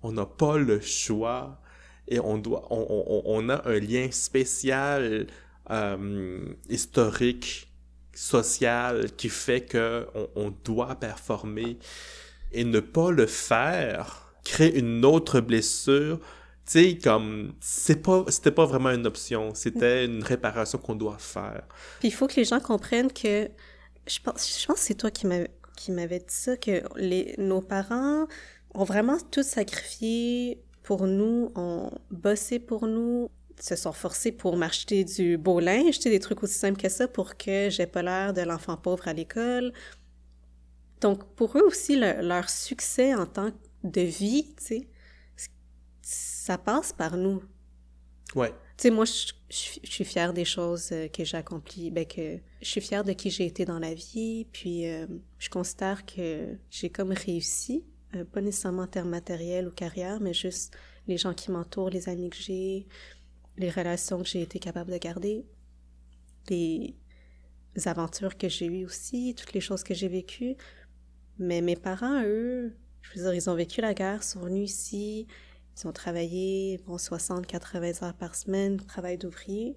[0.03, 1.61] On n'a pas le choix
[2.09, 5.27] et on doit, on, on- on a un lien spécial,
[5.71, 7.73] euh, historique,
[8.15, 11.79] social, qui fait que on, on doit performer
[12.53, 16.21] et ne pas le faire crée une autre blessure.
[16.67, 21.19] Tu sais, comme, c'est pas, c'était pas vraiment une option, c'était une réparation qu'on doit
[21.19, 21.65] faire.
[21.99, 23.51] Puis il faut que les gens comprennent que
[24.07, 28.27] je pense, je pense que c'est toi qui m'avais dit ça que les nos parents
[28.75, 35.05] ont vraiment tout sacrifié pour nous, ont bossé pour nous, se sont forcés pour m'acheter
[35.05, 38.41] du beau linge, des trucs aussi simples que ça pour que j'ai pas l'air de
[38.43, 39.73] l'enfant pauvre à l'école.
[41.01, 44.89] Donc pour eux aussi le- leur succès en tant que de vie, tu sais,
[46.47, 47.43] ça passe par nous.
[48.35, 48.51] Ouais.
[48.77, 51.91] Tu sais, moi, je, je- je suis fière des choses euh, que j'ai accomplies.
[51.91, 54.47] Ben, que je suis fière de qui j'ai été dans la vie.
[54.53, 55.07] Puis, euh,
[55.39, 57.85] je considère que j'ai comme réussi.
[58.17, 60.77] euh, pas nécessairement en termes matériels ou carrière, mais juste
[61.09, 62.87] les gens qui m'entourent, les amis que j'ai,
[63.57, 65.45] les relations que j'ai été capable de garder.
[66.51, 66.95] les
[67.87, 70.57] aventures que j'ai eues aussi, toutes les choses que j'ai vécues.
[71.39, 75.27] Mais mes parents, eux, je veux dire, ils ont vécu la guerre, sont venus ici,
[75.77, 79.77] ils ont travaillé, bon, 60, 80 heures par semaine, travail d'ouvrier.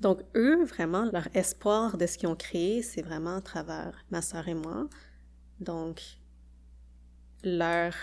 [0.00, 4.22] Donc, eux, vraiment, leur espoir de ce qu'ils ont créé, c'est vraiment à travers ma
[4.22, 4.88] soeur et moi.
[5.60, 6.02] Donc,
[7.42, 7.94] leur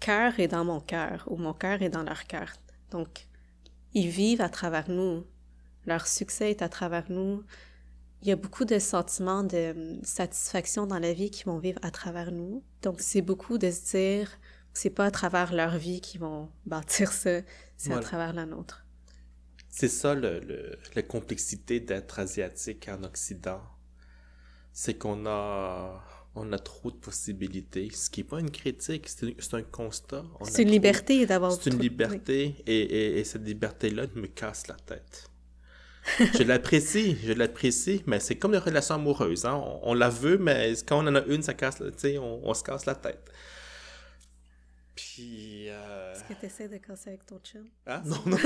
[0.00, 2.52] cœur est dans mon cœur, ou mon cœur est dans leur cœur.
[2.90, 3.28] Donc,
[3.94, 5.24] ils vivent à travers nous.
[5.86, 7.44] Leur succès est à travers nous.
[8.22, 11.90] Il y a beaucoup de sentiments de satisfaction dans la vie qui vont vivre à
[11.90, 12.64] travers nous.
[12.82, 14.30] Donc, c'est beaucoup de se dire,
[14.76, 17.40] c'est pas à travers leur vie qu'ils vont bâtir ça,
[17.78, 18.84] c'est à travers la nôtre.
[19.70, 23.62] C'est ça le, la complexité d'être asiatique en Occident.
[24.72, 29.54] C'est qu'on a, on a trop de possibilités, ce qui n'est pas une critique, c'est
[29.54, 30.24] un constat.
[30.42, 31.52] C'est une liberté d'avoir...
[31.52, 35.30] C'est une liberté, et, et, cette liberté-là me casse la tête.
[36.18, 39.46] je l'apprécie, je l'apprécie, mais c'est comme les relations amoureuses.
[39.46, 39.58] Hein?
[39.82, 42.84] On, la veut, mais quand on en a une, ça casse, on, on se casse
[42.84, 43.32] la tête.
[44.96, 45.66] Puis.
[45.68, 46.14] Euh...
[46.14, 47.66] Est-ce que tu essaies de casser avec ton chum?
[47.86, 48.38] Ah, non, non.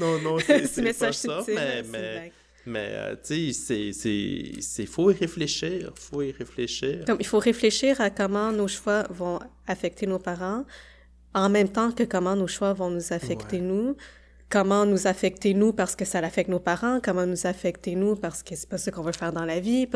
[0.00, 1.44] non, non, c'est pas ça.
[1.48, 2.32] mais, mais,
[2.64, 4.86] mais euh, tu sais, c'est.
[4.86, 5.92] faut y réfléchir.
[5.94, 7.04] faut y réfléchir.
[7.04, 10.64] Donc, il faut réfléchir à comment nos choix vont affecter nos parents,
[11.34, 13.96] en même temps que comment nos choix vont nous affecter nous.
[14.48, 18.44] Comment nous affecter nous parce que ça affecte nos parents, comment nous affecter nous parce
[18.44, 19.88] que c'est pas ce qu'on veut faire dans la vie.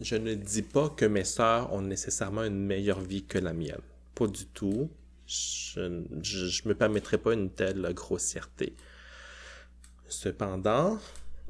[0.00, 3.82] Je ne dis pas que mes sœurs ont nécessairement une meilleure vie que la mienne.
[4.14, 4.90] Pas du tout.
[5.26, 8.74] Je ne me permettrai pas une telle grossièreté.
[10.06, 10.98] Cependant,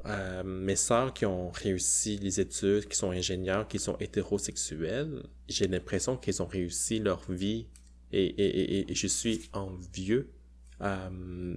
[0.06, 5.66] euh, mes sœurs qui ont réussi les études, qui sont ingénieurs, qui sont hétérosexuels, j'ai
[5.66, 7.66] l'impression qu'ils ont réussi leur vie
[8.12, 10.30] et, je suis envieux.
[10.80, 11.56] Euh,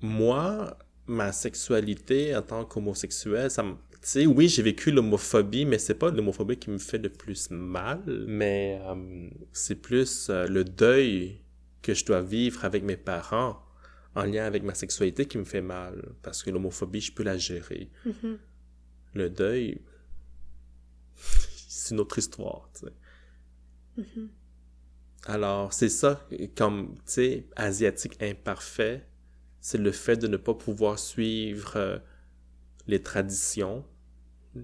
[0.00, 3.76] moi, ma sexualité en tant qu'homosexuel, ça me
[4.10, 8.02] sais, oui, j'ai vécu l'homophobie, mais c'est pas l'homophobie qui me fait le plus mal,
[8.26, 11.40] mais euh, c'est plus euh, le deuil
[11.82, 13.62] que je dois vivre avec mes parents
[14.14, 17.36] en lien avec ma sexualité qui me fait mal, parce que l'homophobie, je peux la
[17.36, 17.90] gérer.
[18.06, 18.38] Mm-hmm.
[19.14, 19.82] Le deuil,
[21.16, 22.92] c'est une autre histoire, tu sais.
[23.98, 24.28] Mm-hmm.
[25.26, 29.06] Alors, c'est ça, comme, tu sais, asiatique imparfait,
[29.60, 31.98] c'est le fait de ne pas pouvoir suivre euh,
[32.86, 33.84] les traditions,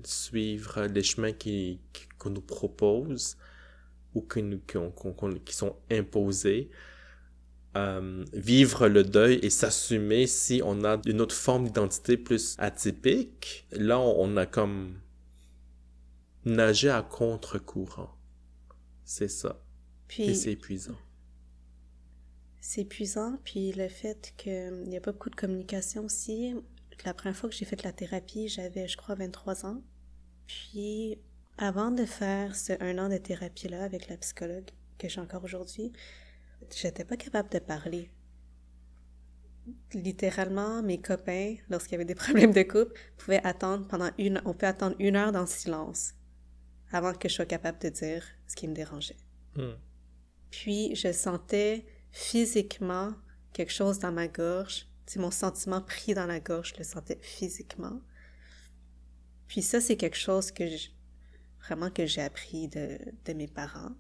[0.05, 1.81] suivre les chemins qui,
[2.19, 3.37] qu'on nous propose
[4.15, 6.71] ou qui sont imposés,
[7.77, 13.67] euh, vivre le deuil et s'assumer si on a une autre forme d'identité plus atypique.
[13.73, 14.99] Là, on a comme
[16.45, 18.15] nagé à contre-courant.
[19.05, 19.63] C'est ça.
[20.09, 20.99] Puis, et c'est épuisant.
[22.61, 26.55] C'est épuisant, puis le fait qu'il n'y a pas beaucoup de communication aussi,
[27.05, 29.83] la première fois que j'ai fait la thérapie, j'avais, je crois, 23 ans.
[30.47, 31.19] Puis,
[31.59, 35.93] avant de faire ce un an de thérapie-là avec la psychologue que j'ai encore aujourd'hui,
[36.71, 38.11] j'étais pas capable de parler.
[39.95, 44.55] Littéralement, mes copains, lorsqu'il y avait des problèmes de couple, pouvaient attendre pendant une, on
[44.55, 46.15] peut attendre une heure dans le silence
[46.93, 49.17] avant que je sois capable de dire ce qui me dérangeait.
[49.57, 49.75] Hmm.
[50.51, 53.15] Puis, je sentais physiquement
[53.53, 57.19] quelque chose dans ma gorge c'est mon sentiment pris dans la gorge, je le sentais
[57.21, 58.01] physiquement.
[59.49, 60.65] Puis ça, c'est quelque chose que
[61.61, 62.99] vraiment que j'ai appris de,
[63.35, 63.93] mes parents.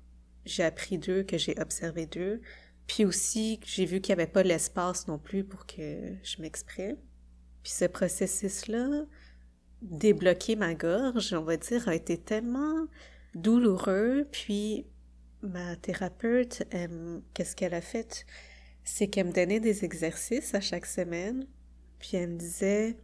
[0.44, 2.40] J'ai appris d'eux, que j'ai observé d'eux.
[2.86, 6.96] Puis aussi, j'ai vu qu'il n'y avait pas l'espace non plus pour que je m'exprime.
[7.62, 9.04] Puis ce processus-là,
[9.82, 12.86] débloquer ma gorge, on va dire, a été tellement
[13.34, 14.26] douloureux.
[14.32, 14.86] Puis
[15.42, 16.64] ma thérapeute,
[17.34, 18.26] qu'est-ce qu'elle a fait?
[18.84, 21.46] C'est qu'elle me donnait des exercices à chaque semaine,
[21.98, 22.96] puis elle me disait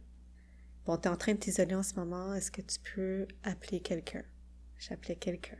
[0.85, 4.23] Bon, t'es en train de t'isoler en ce moment, est-ce que tu peux appeler quelqu'un?
[4.79, 5.57] J'appelais quelqu'un.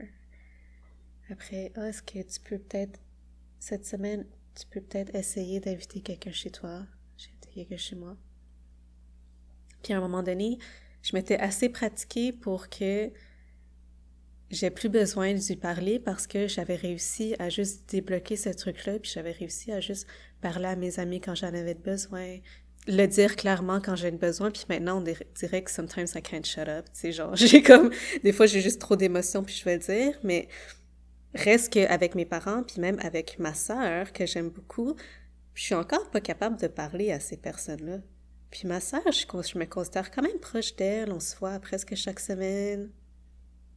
[1.29, 2.99] Après, ah, est-ce que tu peux peut-être,
[3.60, 6.86] cette semaine, tu peux peut-être essayer d'inviter quelqu'un chez toi?
[7.17, 8.17] J'ai invité quelqu'un chez moi.
[9.84, 10.58] Puis à un moment donné,
[11.01, 13.12] je m'étais assez pratiquée pour que
[14.51, 18.99] j'ai plus besoin de lui parler parce que j'avais réussi à juste débloquer ce truc-là,
[18.99, 20.07] puis j'avais réussi à juste
[20.41, 22.38] parler à mes amis quand j'en avais besoin,
[22.88, 25.01] le dire clairement quand j'ai besoin, puis maintenant on
[25.35, 27.91] dirait que sometimes I can't shut up, tu sais, genre, j'ai comme,
[28.23, 30.47] des fois j'ai juste trop d'émotions puis je vais le dire, mais
[31.35, 34.95] reste qu'avec mes parents, puis même avec ma sœur, que j'aime beaucoup,
[35.53, 37.97] je suis encore pas capable de parler à ces personnes-là.
[38.49, 41.93] Puis ma sœur, je, je me considère quand même proche d'elle, on se voit presque
[41.95, 42.89] chaque semaine,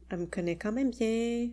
[0.09, 1.49] elle me connaît quand même bien.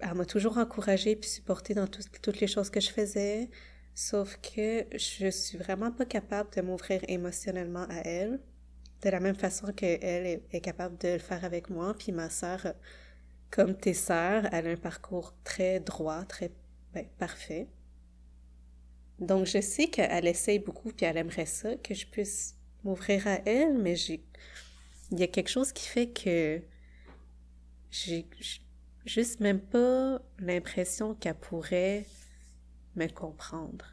[0.00, 3.48] Elle m'a toujours encouragée puis supportée dans toutes les choses que je faisais.
[3.94, 8.40] Sauf que je suis vraiment pas capable de m'ouvrir émotionnellement à elle.
[9.02, 11.94] de la même façon qu'elle est, est capable de le faire avec moi.
[11.98, 12.74] Puis ma sœur,
[13.50, 16.52] comme tes sœurs, elle a un parcours très droit, très
[16.94, 17.68] ben, parfait.
[19.18, 23.40] Donc, je sais qu'elle essaye beaucoup, puis elle aimerait ça, que je puisse m'ouvrir à
[23.46, 24.24] elle, mais j'ai...
[25.10, 26.62] Il y a quelque chose qui fait que
[27.92, 28.26] j'ai
[29.04, 32.06] juste même pas l'impression qu'elle pourrait
[32.96, 33.86] me comprendre.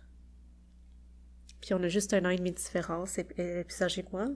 [1.61, 4.35] Puis on a juste un an et demi de différence, elle est plus âgée que.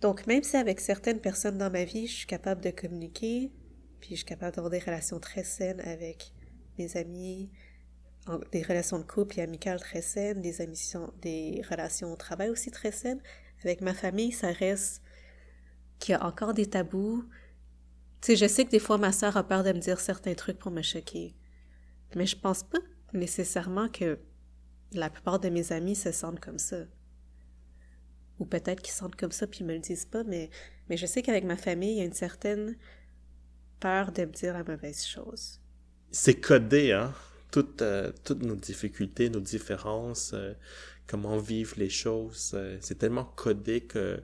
[0.00, 3.50] Donc, même si avec certaines personnes dans ma vie, je suis capable de communiquer,
[4.00, 6.32] puis je suis capable d'avoir des relations très saines avec
[6.78, 7.50] mes amis,
[8.52, 10.58] des relations de couple et amicales très saines, des,
[11.22, 13.20] des relations au travail aussi très saines.
[13.64, 15.02] Avec ma famille, ça reste
[15.98, 17.24] qu'il y a encore des tabous.
[18.26, 20.70] Je sais que des fois, ma soeur a peur de me dire certains trucs pour
[20.70, 21.34] me choquer.
[22.14, 22.78] Mais je pense pas
[23.12, 24.18] nécessairement que
[24.92, 26.78] la plupart de mes amis se sentent comme ça.
[28.38, 30.50] Ou peut-être qu'ils sentent comme ça puis ils me le disent pas, mais,
[30.88, 32.76] mais je sais qu'avec ma famille, il y a une certaine
[33.78, 35.60] peur de me dire la mauvaise chose.
[36.10, 37.12] C'est codé, hein?
[37.54, 40.54] toutes, euh, toutes nos difficultés, nos différences, euh,
[41.06, 42.50] comment vivre les choses.
[42.54, 44.20] Euh, c'est tellement codé que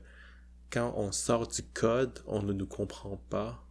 [0.71, 3.65] quand on sort du code, on ne nous comprend pas.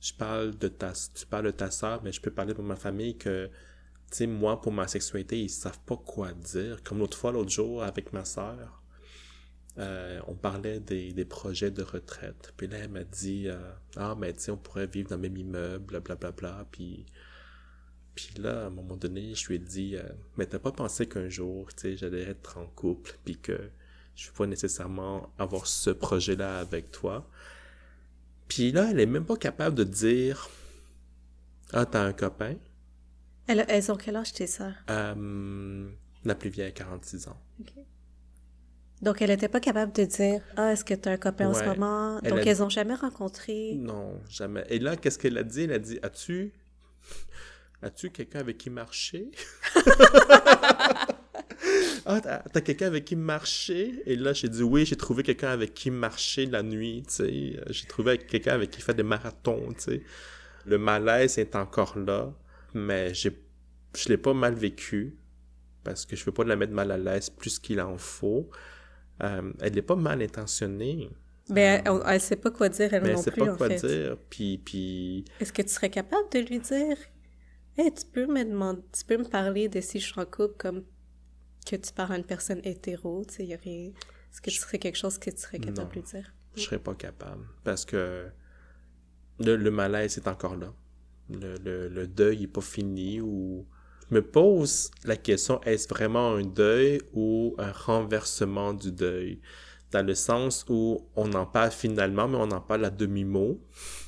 [0.00, 2.76] Je parle de ta, tu parles de ta soeur, mais je peux parler pour ma
[2.76, 3.46] famille que,
[4.10, 6.82] tu sais, moi, pour ma sexualité, ils savent pas quoi dire.
[6.84, 8.82] Comme l'autre fois, l'autre jour, avec ma soeur,
[9.76, 12.52] on parlait des, des, projets de retraite.
[12.56, 13.48] Puis là, elle m'a dit,
[13.96, 16.32] ah, mais tu sais, on pourrait vivre dans le même immeuble, blablabla.
[16.32, 16.66] Bla, bla.
[16.70, 17.06] Puis
[18.18, 20.02] puis là, à un moment donné, je lui ai dit, euh,
[20.36, 23.70] mais t'as pas pensé qu'un jour, tu sais, j'allais être en couple, puis que
[24.16, 27.30] je ne vais pas nécessairement avoir ce projet-là avec toi.
[28.48, 30.48] Puis là, elle est même pas capable de dire,
[31.72, 32.56] ah, t'as un copain?
[33.46, 34.74] Elles, elles ont quel âge tes sœurs?
[34.90, 35.88] Euh,
[36.24, 37.40] la plus vieille, 46 ans.
[39.00, 41.54] Donc, elle n'était pas capable de dire Ah, est-ce que tu as un copain en
[41.54, 42.20] ce moment?
[42.20, 43.74] Donc, elles n'ont jamais rencontré?
[43.76, 44.64] Non, jamais.
[44.68, 45.62] Et là, qu'est-ce qu'elle a dit?
[45.62, 46.52] Elle a dit As-tu
[47.80, 49.30] As-tu quelqu'un avec qui marcher?
[52.10, 54.02] ah, t'as, quelqu'un avec qui marcher?
[54.06, 57.60] Et là, j'ai dit oui, j'ai trouvé quelqu'un avec qui marcher la nuit, tu sais.
[57.68, 60.02] J'ai trouvé quelqu'un avec qui faire des marathons, tu sais.
[60.64, 62.32] Le malaise est encore là,
[62.72, 63.38] mais j'ai,
[63.94, 65.18] je l'ai pas mal vécu
[65.84, 68.48] parce que je veux pas la mettre mal à l'aise plus qu'il en faut.
[69.22, 71.10] Euh, elle n'est pas mal intentionnée.
[71.50, 73.56] Mais elle, elle, sait pas quoi dire, elle mais non elle sait plus, pas en
[73.56, 73.86] quoi fait.
[73.86, 74.16] dire.
[74.30, 75.26] Puis, puis...
[75.40, 76.96] Est-ce que tu serais capable de lui dire
[77.76, 80.54] Hey, tu peux me demander, tu peux me parler de si je suis en couple
[80.56, 80.84] comme
[81.70, 83.90] que tu parles à une personne hétéro, tu sais, y a rien.
[84.30, 86.32] Est-ce que ce serait quelque chose que tu serais capable de dire?
[86.56, 87.44] Je serais pas capable.
[87.64, 88.26] Parce que
[89.40, 90.72] le, le malaise est encore là.
[91.30, 93.66] Le, le, le deuil est pas fini ou.
[94.10, 99.40] Je me pose la question, est-ce vraiment un deuil ou un renversement du deuil?
[99.90, 103.58] dans le sens où on en parle finalement, mais on en parle à demi-mot.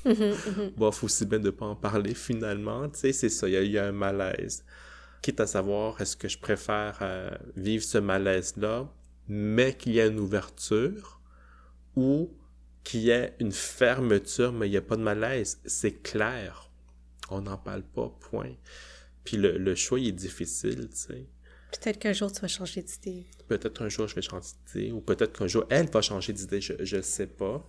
[0.04, 2.88] Mm -hmm, Bon, faut aussi bien de pas en parler finalement.
[2.90, 4.64] Tu sais, c'est ça, il y, y, a un malaise.
[5.22, 8.92] Quitte à savoir, est-ce que je préfère euh, vivre ce malaise-là,
[9.28, 11.20] mais qu'il y ait une ouverture,
[11.96, 12.30] ou
[12.84, 15.60] qu'il y ait une fermeture, mais il n'y a pas de malaise.
[15.66, 16.70] C'est clair.
[17.30, 18.54] On n'en parle pas, point.
[19.24, 21.26] Puis le, le choix, il est difficile, tu sais.
[21.70, 23.26] Peut-être qu'un jour, tu vas changer d'idée.
[23.46, 24.92] Peut-être qu'un jour, je vais changer d'idée.
[24.92, 26.60] Ou peut-être qu'un jour, elle va changer d'idée.
[26.60, 27.64] Je ne sais pas.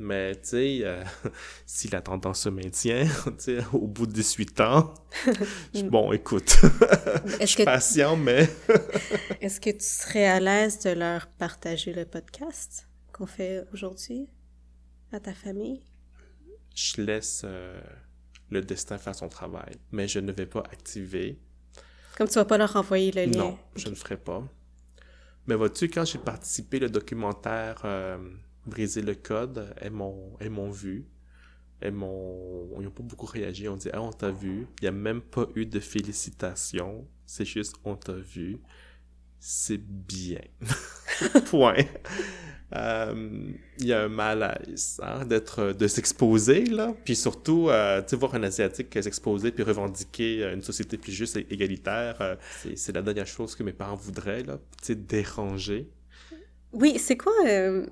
[0.00, 1.04] Mais, tu sais, euh,
[1.66, 3.06] si la tendance se maintient,
[3.72, 4.94] au bout de 18 ans,
[5.84, 6.56] bon, écoute,
[7.40, 8.48] je suis patient, mais...
[9.40, 14.28] Est-ce que tu serais à l'aise de leur partager le podcast qu'on fait aujourd'hui
[15.12, 15.82] à ta famille?
[16.74, 17.78] Je laisse euh,
[18.48, 21.38] le destin faire son travail, mais je ne vais pas activer
[22.16, 23.38] comme tu vas pas leur envoyer le lien.
[23.38, 24.42] Non, je ne ferai pas.
[25.46, 28.18] Mais vois-tu, quand j'ai participé le documentaire euh,
[28.70, 31.06] Briser le code, elles m'ont, elles m'ont vu.
[31.80, 33.68] Elles m'ont, ils n'ont pas beaucoup réagi.
[33.68, 34.66] On dit, ah, on t'a vu.
[34.80, 37.06] Il n'y a même pas eu de félicitations.
[37.26, 38.58] C'est juste, on t'a vu.
[39.38, 40.42] C'est bien.
[41.50, 41.86] Point.
[42.72, 48.10] Il euh, y a un malaise hein, d'être de s'exposer là puis surtout euh, tu
[48.10, 52.36] sais voir un asiatique s'exposer puis revendiquer une société plus juste et égalitaire euh,
[52.76, 55.88] c'est la dernière chose que mes parents voudraient là tu sais déranger
[56.72, 57.86] oui c'est quoi euh,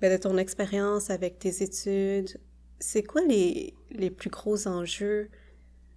[0.00, 2.40] ben, de ton expérience avec tes études
[2.80, 5.30] c'est quoi les les plus gros enjeux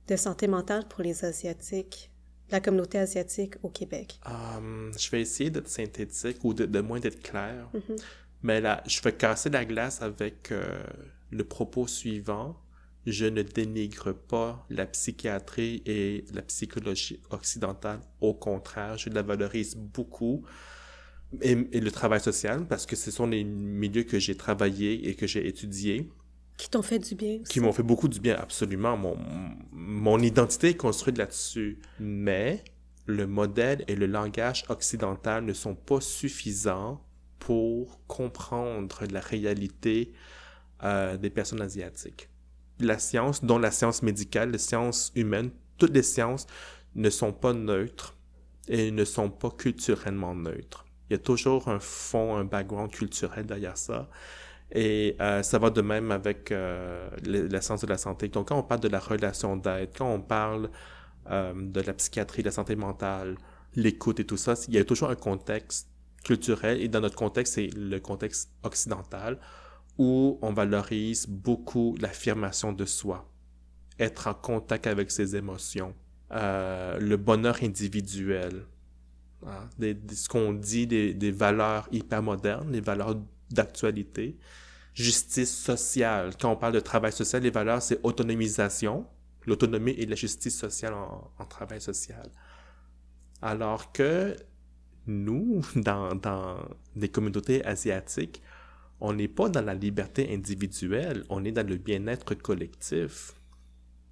[0.07, 2.11] de santé mentale pour les asiatiques
[2.51, 4.19] la communauté asiatique au Québec?
[4.25, 7.69] Um, je vais essayer d'être synthétique ou de, de moins d'être clair.
[7.73, 8.01] Mm -hmm.
[8.43, 10.83] Mais là, je vais casser la glace avec euh,
[11.29, 12.57] le propos suivant.
[13.05, 18.01] Je ne dénigre pas la psychiatrie et la psychologie occidentale.
[18.19, 20.43] Au contraire, je la valorise beaucoup.
[21.41, 25.27] Et, le travail social, parce que ce sont les milieux que j'ai travaillé et que
[25.27, 26.09] j'ai étudié.
[26.57, 27.53] Qui t'ont fait du bien aussi.
[27.53, 28.97] Qui m'ont fait beaucoup du bien, absolument.
[28.97, 29.17] Mon,
[29.71, 31.79] mon identité est construite là-dessus.
[31.99, 32.63] Mais
[33.07, 37.01] le modèle et le langage occidental ne sont pas suffisants
[37.39, 40.13] pour comprendre la réalité
[40.83, 42.29] euh, des personnes asiatiques.
[42.79, 46.45] La science, dont la science médicale, les sciences humaines, toutes les sciences
[46.95, 48.15] ne sont pas neutres
[48.67, 50.85] et ne sont pas culturellement neutres.
[51.11, 54.07] Il y a toujours un fond, un background culturel derrière ça.
[54.71, 58.29] Et euh, ça va de même avec euh, la science de la santé.
[58.29, 60.69] Donc, quand on parle de la relation d'aide, quand on parle
[61.29, 63.35] euh, de la psychiatrie, de la santé mentale,
[63.75, 65.89] l'écoute et tout ça, il y a toujours un contexte
[66.23, 66.81] culturel.
[66.81, 69.37] Et dans notre contexte, c'est le contexte occidental
[69.97, 73.29] où on valorise beaucoup l'affirmation de soi,
[73.99, 75.93] être en contact avec ses émotions,
[76.31, 78.63] euh, le bonheur individuel,
[79.45, 79.69] hein,
[80.13, 83.15] ce qu'on dit des, des valeurs hyper modernes, les valeurs
[83.51, 84.37] d'actualité,
[84.93, 86.33] justice sociale.
[86.39, 89.05] Quand on parle de travail social, les valeurs, c'est autonomisation,
[89.45, 92.29] l'autonomie et la justice sociale en, en, travail social.
[93.41, 94.35] Alors que
[95.07, 96.57] nous, dans, dans
[96.95, 98.41] des communautés asiatiques,
[98.99, 103.33] on n'est pas dans la liberté individuelle, on est dans le bien-être collectif.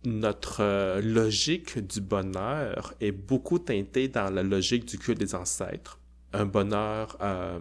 [0.05, 5.99] Notre euh, logique du bonheur est beaucoup teintée dans la logique du culte des ancêtres.
[6.31, 7.59] Un bonheur euh,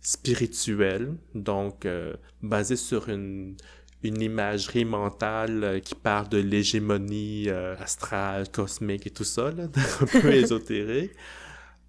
[0.00, 3.56] spirituel, donc euh, basé sur une,
[4.04, 9.64] une imagerie mentale qui parle de l'hégémonie astrale, cosmique et tout ça, là,
[10.00, 11.12] un peu ésotérique.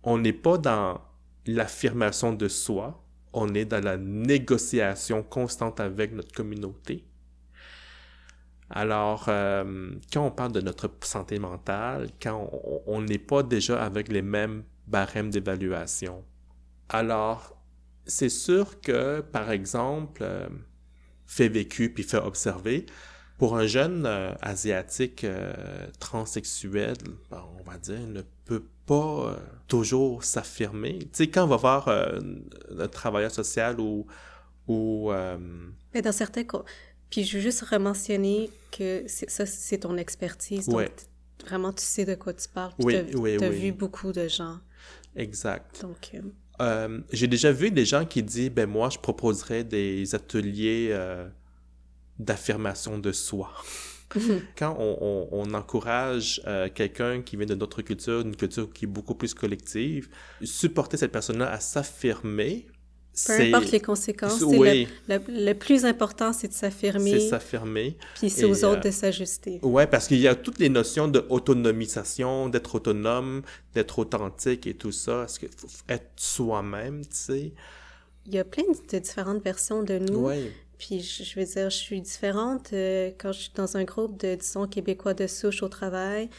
[0.01, 0.99] On n'est pas dans
[1.45, 3.03] l'affirmation de soi,
[3.33, 7.03] on est dans la négociation constante avec notre communauté.
[8.69, 12.49] Alors, euh, quand on parle de notre santé mentale, quand
[12.85, 16.23] on n'est pas déjà avec les mêmes barèmes d'évaluation.
[16.89, 17.57] Alors,
[18.05, 20.47] c'est sûr que, par exemple, euh,
[21.25, 22.85] fait vécu puis fait observer,
[23.37, 25.25] pour un jeune euh, asiatique
[25.99, 26.95] transsexuel,
[27.31, 29.35] ben, on va dire, ne peut pas euh,
[29.67, 30.97] toujours s'affirmer.
[30.97, 32.19] Tu sais, quand on va voir euh,
[32.77, 34.07] un travailleur social ou...
[34.67, 35.37] ou euh,
[35.93, 36.63] Mais dans certains cas...
[37.09, 40.67] Puis je veux juste rementionner que ça, c'est ton expertise.
[40.67, 40.89] Donc,
[41.45, 42.73] vraiment, tu sais de quoi tu parles.
[42.79, 44.59] Oui, tu as, oui, as vu beaucoup de gens.
[45.15, 45.81] Exact.
[45.81, 46.11] Donc...
[47.11, 50.95] j'ai déjà vu des gens qui disent, ben moi, je proposerais des ateliers
[52.19, 53.51] d'affirmation de soi.
[54.57, 59.15] Quand on, encourage euh, quelqu'un qui vient de notre culture, une culture qui est beaucoup
[59.15, 60.09] plus collective,
[60.43, 62.67] supporter cette personne-là à s'affirmer,
[63.27, 64.87] peu importe les conséquences, oui.
[65.07, 67.19] le, plus important, c'est de s'affirmer.
[67.19, 67.97] C'est s'affirmer.
[68.15, 69.59] Puis c'est aux autres euh, de s'ajuster.
[69.61, 73.41] Ouais, parce qu'il y a toutes les notions d'autonomisation, d'être autonome,
[73.73, 75.23] d'être authentique et tout ça.
[75.25, 77.53] Est-ce qu'il faut être soi-même, tu sais?
[78.25, 80.27] Il y a plein de différentes versions de nous.
[80.27, 80.51] Oui.
[80.77, 84.35] Puis je veux dire, je suis différente euh, quand je suis dans un groupe de,
[84.35, 86.29] disons, Québécois de souche au travail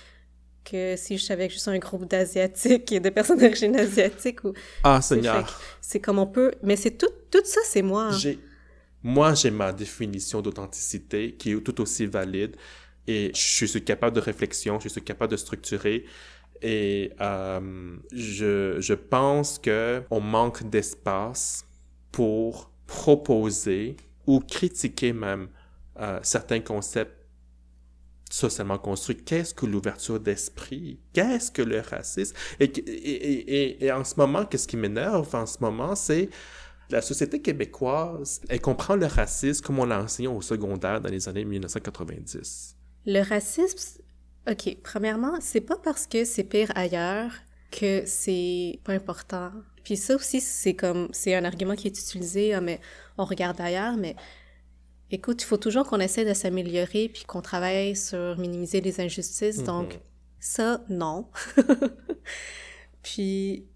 [0.64, 4.44] que si je suis avec juste un groupe d'Asiatiques et de personnes d'origine asiatique.
[4.44, 4.52] Ou,
[4.84, 5.60] ah, Seigneur!
[5.80, 6.52] C'est comme on peut...
[6.62, 8.10] Mais c'est tout, tout ça, c'est moi.
[9.02, 12.56] Moi, j'ai ma définition d'authenticité qui est tout aussi valide
[13.06, 16.04] et je suis capable de réflexion, je suis capable de structurer
[16.62, 21.64] et euh, je, je pense que on manque d'espace
[22.12, 23.96] pour proposer
[24.26, 25.48] ou critiquer même
[25.98, 27.19] euh, certains concepts
[28.30, 29.16] socialement construits.
[29.16, 30.98] Qu'est-ce que l'ouverture d'esprit?
[31.12, 32.34] Qu'est-ce que le racisme?
[32.58, 36.30] Et, en ce moment, qu'est-ce qui m'énerve en ce moment, c'est
[36.90, 41.28] la société québécoise, elle comprend le racisme comme on l'a enseigné au secondaire dans les
[41.28, 42.76] années 1990.
[43.06, 44.02] Le racisme,
[44.50, 47.30] OK, premièrement, c'est pas parce que c'est pire ailleurs
[47.70, 49.52] que c'est pas important.
[49.84, 52.80] Puis ça aussi, c'est comme, c'est un argument qui est utilisé, ah, mais
[53.16, 54.16] on regarde ailleurs, mais
[55.10, 59.62] écoute, il faut toujours qu'on essaie de s'améliorer puis qu'on travaille sur minimiser les injustices.
[59.62, 59.98] Donc,
[60.38, 61.28] ça, non.
[63.02, 63.66] puis,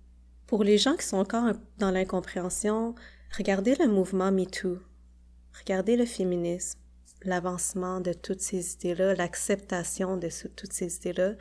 [0.46, 2.94] pour les gens qui sont encore dans l'incompréhension,
[3.36, 4.78] regardez le mouvement MeToo.
[5.58, 6.78] Regardez le féminisme,
[7.22, 11.34] l'avancement de toutes ces idées-là, l'acceptation de toutes ces idées-là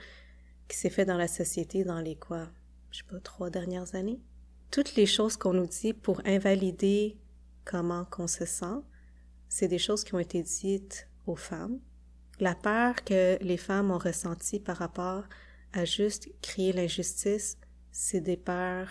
[0.67, 2.47] qui s'est fait dans la société dans les quoi,
[2.91, 4.21] je sais pas, trois dernières années.
[4.71, 7.17] Toutes les choses qu'on nous dit pour invalider
[7.65, 8.81] comment qu'on se sent,
[9.53, 11.79] c'est des choses qui ont été dites aux femmes.
[12.39, 15.25] La peur que les femmes ont ressentie par rapport
[15.73, 17.59] à juste créer l'injustice,
[17.91, 18.89] c'est des peurs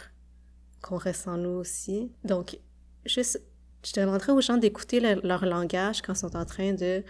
[0.81, 2.13] qu'on ressent nous aussi.
[2.23, 2.57] Donc,
[3.05, 3.43] juste,
[3.85, 7.03] je demanderais aux gens d'écouter leur langage quand ils sont en train de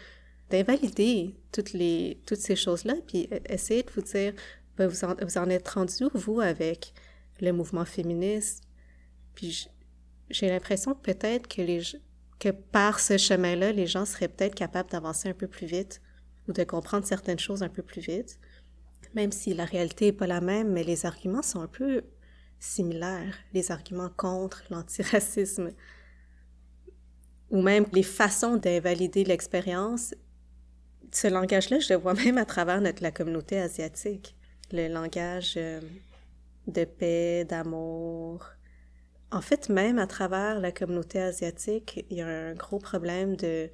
[0.49, 4.33] d'invalider toutes les toutes ces choses-là, puis e, essayer de vous dire,
[4.79, 6.95] ben, vous, en, vous en êtes rendu vous avec
[7.43, 8.63] le mouvement féministe,
[9.35, 9.69] Puis
[10.31, 11.81] j'ai l'impression peut-être que les
[12.43, 16.03] que par ce chemin-là, les gens seraient peut-être capables d'avancer un peu plus vite
[16.49, 18.41] ou de comprendre certaines choses un peu plus vite,
[19.15, 22.03] même si la réalité n'est pas la même, mais les arguments sont un peu
[22.59, 25.71] similaires, les arguments contre l'antiracisme,
[27.51, 30.13] ou même les façons d'invalider l'expérience.
[31.13, 34.35] Ce langage-là, je le vois même à travers notre, la communauté asiatique.
[34.73, 35.81] Le langage euh,
[36.67, 38.49] de paix, d'amour,
[39.33, 43.71] en fait, même à travers la communauté asiatique, il y a un gros problème de,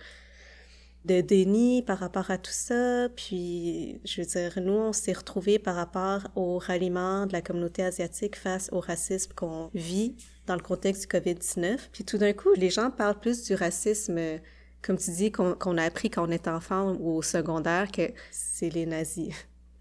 [1.05, 3.09] de déni par rapport à tout ça.
[3.17, 7.83] Puis, je veux dire, nous, on s'est retrouvés par rapport au ralliement de la communauté
[7.83, 11.79] asiatique face au racisme qu'on vit dans le contexte du COVID-19.
[11.93, 14.19] Puis tout d'un coup, les gens parlent plus du racisme,
[14.81, 18.71] comme tu dis, qu'on a appris quand on est enfant ou au secondaire, que c'est
[18.71, 19.35] les nazis.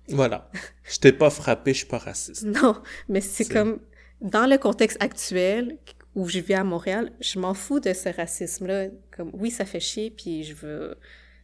[0.09, 0.49] Voilà.
[0.83, 2.43] Je t'ai pas frappé, je suis pas raciste.
[2.61, 3.79] Non, mais c'est comme
[4.21, 5.77] dans le contexte actuel
[6.15, 8.87] où je vis à Montréal, je m'en fous de ce racisme-là.
[9.11, 10.97] Comme, oui, ça fait chier, puis je veux,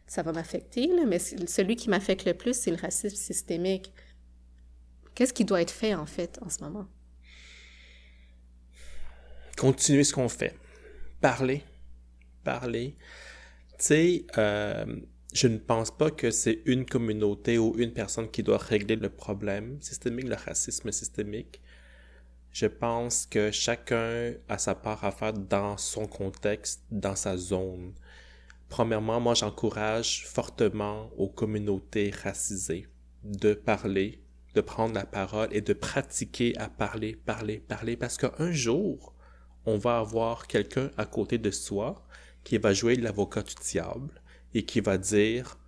[0.06, 3.92] ça va m'affecter, mais celui qui m'affecte le plus, c'est le racisme systémique.
[5.14, 6.88] Qu'est-ce qui doit être fait, en fait, en ce moment?
[9.56, 10.56] Continuer ce qu'on fait.
[11.20, 11.62] Parler.
[12.42, 12.96] Parler.
[13.78, 14.84] Tu sais, euh,
[15.32, 19.08] je ne pense pas que c'est une communauté ou une personne qui doit régler le
[19.08, 21.60] problème systémique, le racisme systémique.
[22.54, 27.94] Je pense que chacun a sa part à faire dans son contexte, dans sa zone.
[28.68, 32.86] Premièrement, moi, j'encourage fortement aux communautés racisées
[33.24, 34.22] de parler,
[34.54, 39.16] de prendre la parole et de pratiquer à parler, parler, parler, parce qu'un jour,
[39.66, 42.06] on va avoir quelqu'un à côté de soi
[42.44, 44.22] qui va jouer l'avocat du diable
[44.54, 45.58] et qui va dire,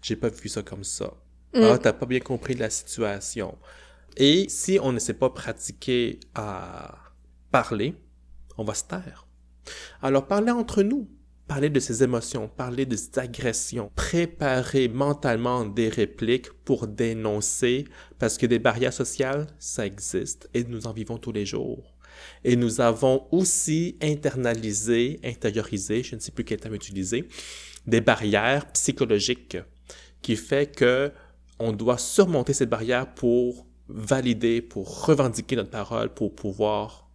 [0.00, 1.12] j'ai pas vu ça comme ça.
[1.54, 1.62] Mm.
[1.64, 3.58] Ah, t'as pas bien compris la situation.
[4.16, 6.94] Et si on ne sait pas pratiquer à
[7.50, 7.94] parler,
[8.58, 9.26] on va se taire.
[10.02, 11.08] Alors parler entre nous,
[11.46, 17.86] parler de ses émotions, parler de ses agressions, préparer mentalement des répliques pour dénoncer,
[18.18, 21.96] parce que des barrières sociales, ça existe et nous en vivons tous les jours.
[22.44, 27.28] Et nous avons aussi internalisé, intériorisé, je ne sais plus quel terme utiliser,
[27.86, 29.56] des barrières psychologiques
[30.22, 31.12] qui fait que
[31.58, 37.10] on doit surmonter cette barrière pour valider, pour revendiquer notre parole, pour pouvoir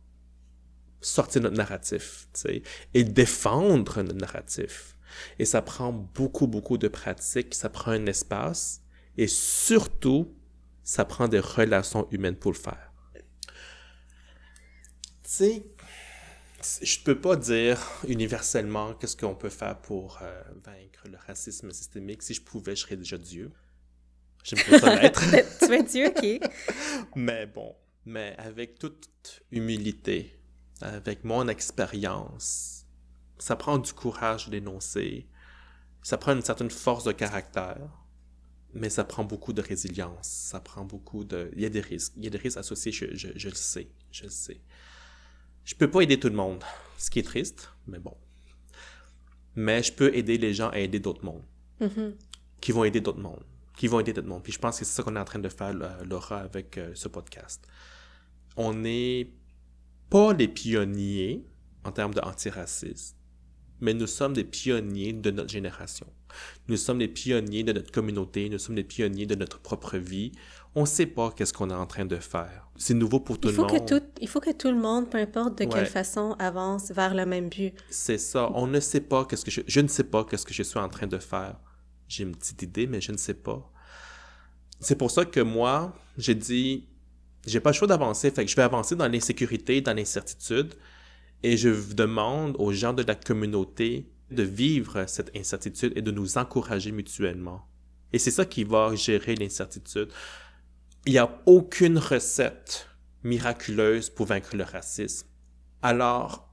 [1.02, 2.64] sortir notre narratif, sais,
[2.94, 4.98] et défendre notre narratif.
[5.40, 8.82] Et ça prend beaucoup, beaucoup de pratique, ça prend un espace,
[9.18, 10.36] et surtout,
[10.84, 12.92] ça prend des relations humaines pour le faire.
[13.14, 13.22] Tu
[15.24, 15.66] sais,
[16.82, 22.24] je peux pas dire universellement qu'est-ce qu'on peut faire pour euh, vaincre le racisme systémique.
[22.24, 23.52] Si je pouvais, je serais déjà Dieu.
[24.46, 24.56] Je
[25.66, 26.40] tu es Dieu, qui
[27.16, 27.76] Mais bon,
[28.06, 30.40] mais avec toute humilité,
[30.82, 32.86] avec mon expérience,
[33.40, 35.28] ça prend du courage d'énoncer,
[36.04, 37.90] ça prend une certaine force de caractère,
[38.76, 41.50] mais ça prend beaucoup de résilience, ça prend beaucoup de...
[41.56, 43.56] Il y a des risques, il y a des risques associés, je, je, je le
[43.56, 44.62] sais, je le sais.
[45.64, 46.64] Je peux pas aider tout le monde,
[47.00, 48.16] ce qui est triste, mais bon.
[49.56, 51.46] Mais je peux aider les gens à aider d'autres mondes,
[51.82, 52.14] mm-hmm.
[52.62, 53.44] qui vont aider d'autres mondes
[53.76, 54.44] qui vont aider tout le monde.
[54.44, 55.74] Puis je pense que c'est ça qu'on est en train de faire,
[56.06, 57.66] Laura, avec euh, ce podcast.
[58.56, 59.32] On n'est
[60.10, 61.46] pas les pionniers
[61.84, 63.18] en termes d'antiracisme,
[63.82, 66.08] mais nous sommes des pionniers de notre génération.
[66.68, 70.32] Nous sommes des pionniers de notre communauté, nous sommes des pionniers de notre propre vie.
[70.74, 72.70] On ne sait pas qu'est-ce qu'on est en train de faire.
[72.76, 73.72] C'est nouveau pour tout le monde.
[73.72, 77.14] Que tout, il faut que tout le monde, peu importe de quelle façon, avance vers
[77.14, 77.74] le même but.
[77.90, 78.52] C'est ça.
[78.54, 79.62] On ne sait pas qu'est-ce que je...
[79.66, 81.58] Je ne sais pas qu'est-ce que je suis en train de faire
[82.08, 83.72] j'ai une petite idée, mais je ne sais pas.
[84.80, 86.88] C'est pour ça que moi, j'ai dit,
[87.46, 90.76] j'ai pas le choix d'avancer, fait que je vais avancer dans l'insécurité, dans l'incertitude,
[91.44, 96.38] et je demande aux gens de la communauté de vivre cette incertitude et de nous
[96.38, 97.68] encourager mutuellement.
[98.14, 100.10] Et c'est ça qui va gérer l'incertitude.
[101.06, 102.88] Il n'y a aucune recette
[103.24, 105.28] miraculeuse pour vaincre le racisme.
[105.82, 106.45] Alors,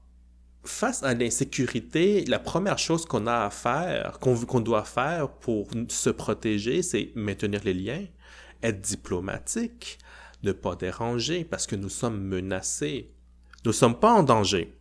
[0.63, 6.09] face à l'insécurité, la première chose qu'on a à faire, qu'on doit faire pour se
[6.09, 8.05] protéger, c'est maintenir les liens,
[8.61, 9.97] être diplomatique,
[10.43, 13.11] ne pas déranger parce que nous sommes menacés.
[13.65, 14.77] Nous ne sommes pas en danger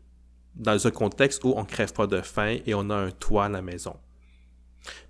[0.55, 3.49] dans un contexte où on crève pas de faim et on a un toit à
[3.49, 3.97] la maison.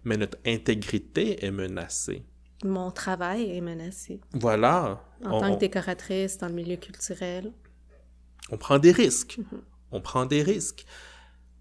[0.04, 2.24] Mais notre intégrité est menacée.
[2.64, 4.20] Mon travail est menacé.
[4.32, 5.02] Voilà.
[5.24, 7.52] En tant que décoratrice dans le milieu culturel.
[8.50, 9.38] On prend des risques.
[9.38, 10.84] Mm-hmm on prend des risques.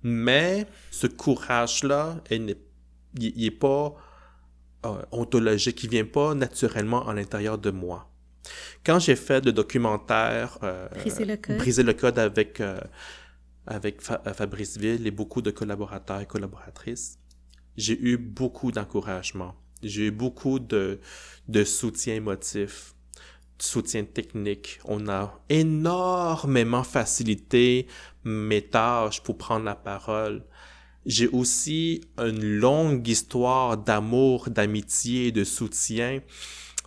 [0.04, 2.56] Mais ce courage-là, il
[3.18, 3.94] n'est pas
[4.86, 8.10] euh, ontologique, il vient pas naturellement à l'intérieur de moi.
[8.84, 12.80] Quand j'ai fait le documentaire euh, Briser le code, Briser le code avec, euh,
[13.68, 17.20] avec Fabrice Ville et beaucoup de collaborateurs et collaboratrices,
[17.78, 19.54] j'ai eu beaucoup d'encouragement.
[19.84, 21.00] J'ai eu beaucoup de,
[21.48, 22.96] de soutien émotif,
[23.60, 24.80] de soutien technique.
[24.86, 27.88] On a énormément facilité
[28.24, 30.44] mes tâches pour prendre la parole.
[31.06, 36.22] J'ai aussi une longue histoire d'amour, d'amitié de soutien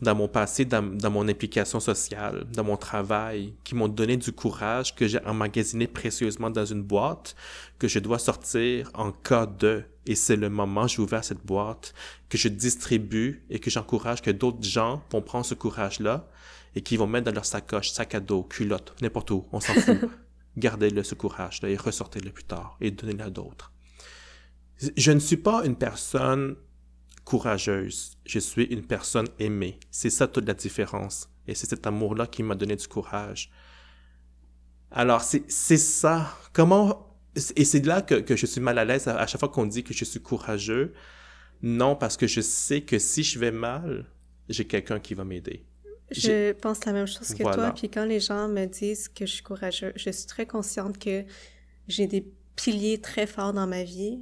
[0.02, 4.94] dans mon passé, dans, mon implication sociale, dans mon travail, qui m'ont donné du courage
[4.94, 7.34] que j'ai emmagasiné précieusement dans une boîte
[7.78, 9.84] que je dois sortir en cas de.
[10.06, 11.94] Et c'est le moment j'ai ouvert cette boîte
[12.28, 16.28] que je distribue et que j'encourage que d'autres gens vont prendre ce courage-là
[16.76, 19.74] et qui vont mettre dans leur sacoche, sac à dos, culotte, n'importe où, on s'en
[19.74, 19.98] fout.
[20.56, 23.72] Gardez-le, ce courage-là, et ressortez-le plus tard et donnez-le à d'autres.
[24.96, 26.56] Je ne suis pas une personne
[27.24, 28.18] courageuse.
[28.26, 29.78] Je suis une personne aimée.
[29.90, 31.28] C'est ça toute la différence.
[31.46, 33.50] Et c'est cet amour-là qui m'a donné du courage.
[34.90, 36.38] Alors, c'est ça.
[36.52, 37.18] Comment...
[37.56, 39.82] Et c'est là que, que, je suis mal à l'aise à, chaque fois qu'on dit
[39.82, 40.94] que je suis courageux.
[41.62, 44.06] Non, parce que je sais que si je vais mal,
[44.48, 45.66] j'ai quelqu'un qui va m'aider.
[46.10, 47.72] Je pense la même chose que toi.
[47.72, 51.24] Puis quand les gens me disent que je suis courageux, je suis très consciente que
[51.88, 52.26] j'ai des
[52.56, 54.20] piliers très forts dans ma vie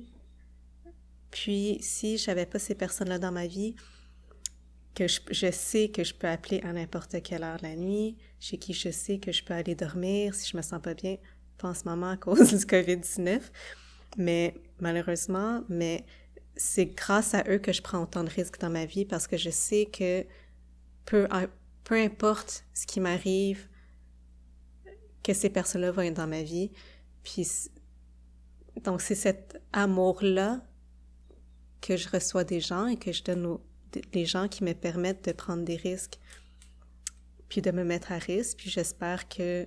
[1.33, 3.75] puis, si j'avais pas ces personnes-là dans ma vie,
[4.95, 8.59] que je, sais que je peux appeler à n'importe quelle heure de la nuit, chez
[8.59, 11.17] qui je sais que je peux aller dormir si je me sens pas bien,
[11.57, 13.41] pas en ce moment à cause du COVID-19,
[14.19, 16.05] mais malheureusement, mais
[16.55, 19.39] c'est grâce à eux que je prends autant de risques dans ma vie parce que
[19.39, 20.27] je sais que
[21.07, 21.27] peu,
[21.85, 23.69] peu importe ce qui m'arrive,
[25.23, 26.71] que ces personnes-là vont être dans ma vie.
[27.23, 27.47] Puis,
[28.83, 30.61] donc, c'est cet amour-là
[31.81, 33.61] que je reçois des gens et que je donne aux,
[34.15, 36.19] gens qui me permettent de prendre des risques,
[37.49, 38.59] puis de me mettre à risque.
[38.59, 39.67] Puis j'espère que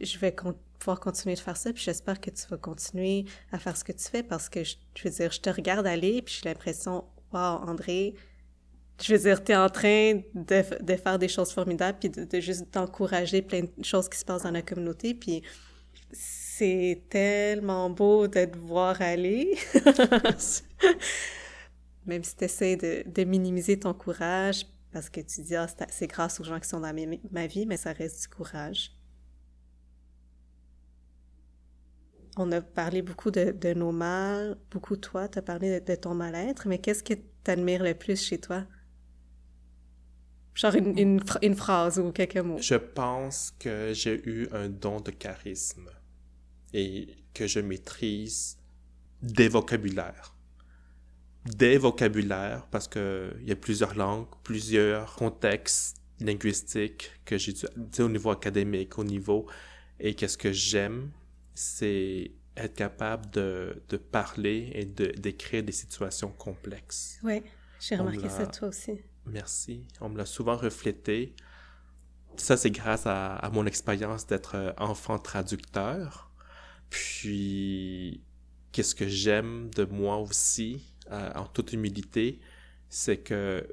[0.00, 0.34] je vais
[0.78, 1.72] pouvoir continuer de faire ça.
[1.72, 4.76] Puis j'espère que tu vas continuer à faire ce que tu fais parce que je,
[5.04, 8.14] veux dire, je te regarde aller, puis j'ai l'impression, wow, André,
[9.00, 12.24] je veux dire, tu es en train de, de, faire des choses formidables, puis de,
[12.24, 15.14] de juste t'encourager plein de choses qui se passent dans la communauté.
[15.14, 15.42] Puis
[16.12, 19.56] c'est tellement beau de te voir aller.
[22.06, 26.38] Même si tu essaies de, minimiser ton courage, parce que tu dis, ah, c'est grâce
[26.40, 26.94] aux gens qui sont dans
[27.32, 28.96] ma, vie, mais ça reste du courage.
[32.36, 36.68] On a parlé beaucoup de, nos mal, beaucoup toi, tu as parlé de, ton mal-être,
[36.68, 38.66] mais qu'est-ce que tu admires le plus chez toi?
[40.54, 42.58] Genre une, une phrase ou quelques mots.
[42.60, 45.88] Je pense que j'ai eu un don de charisme
[46.72, 48.58] et que je maîtrise
[49.22, 50.34] des vocabulaires.
[51.44, 57.54] Des vocabulaires parce que il y a plusieurs langues, plusieurs contextes linguistiques que j'ai
[58.00, 59.46] au niveau académique, au niveau
[59.98, 61.10] et qu'est-ce que j'aime,
[61.54, 67.18] c'est être capable de, de parler et de d'écrire des situations complexes.
[67.22, 67.42] Oui,
[67.78, 69.00] j'ai remarqué ça toi aussi.
[69.26, 69.86] Merci.
[70.00, 71.34] On me l'a souvent reflété.
[72.36, 76.30] Ça, c'est grâce à, mon expérience d'être euh, enfant traducteur
[76.90, 78.20] puis,
[78.72, 82.40] qu'est-ce que j'aime de moi aussi, euh, en toute humilité,
[82.88, 83.66] c'est que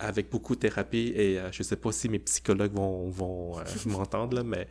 [0.00, 3.64] avec beaucoup de thérapie, et euh, je sais pas si mes psychologues vont, vont euh,
[3.86, 4.68] m'entendre, mais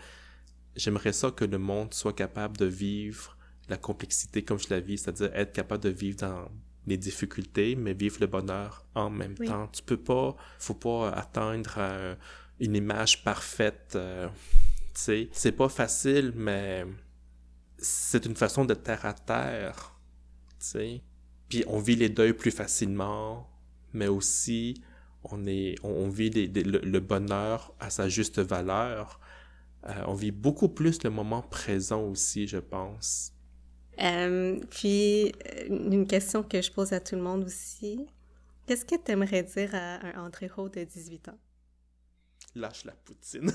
[0.75, 3.37] j'aimerais ça que le monde soit capable de vivre
[3.69, 6.49] la complexité comme je la vis, c'est-à-dire être capable de vivre dans
[6.85, 9.67] les difficultés, mais vivre le bonheur en même temps.
[9.67, 12.17] Tu peux pas, faut pas atteindre
[12.59, 13.99] une image parfaite, tu
[14.93, 15.29] sais.
[15.31, 16.85] C'est pas facile, mais
[17.77, 19.99] c'est une façon de terre à terre,
[20.59, 21.01] tu sais.
[21.49, 23.49] Puis on vit les deuils plus facilement,
[23.93, 24.81] mais aussi
[25.23, 29.19] on est, on, vit le, bonheur à sa juste valeur.
[29.85, 33.32] Euh, on vit beaucoup plus le moment présent aussi, je pense.
[34.01, 35.31] Euh, puis
[35.69, 38.05] une question que je pose à tout le monde aussi.
[38.65, 41.39] Qu'est-ce que tu aimerais dire à un André Haut de 18 ans?
[42.55, 43.51] lâche la poutine.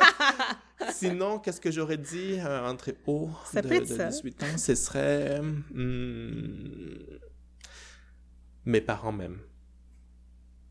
[0.92, 4.58] Sinon, qu'est-ce que j'aurais dit euh, entre haut de, de 18 ans?
[4.58, 7.18] Ce serait hmm,
[8.64, 9.40] mes parents même.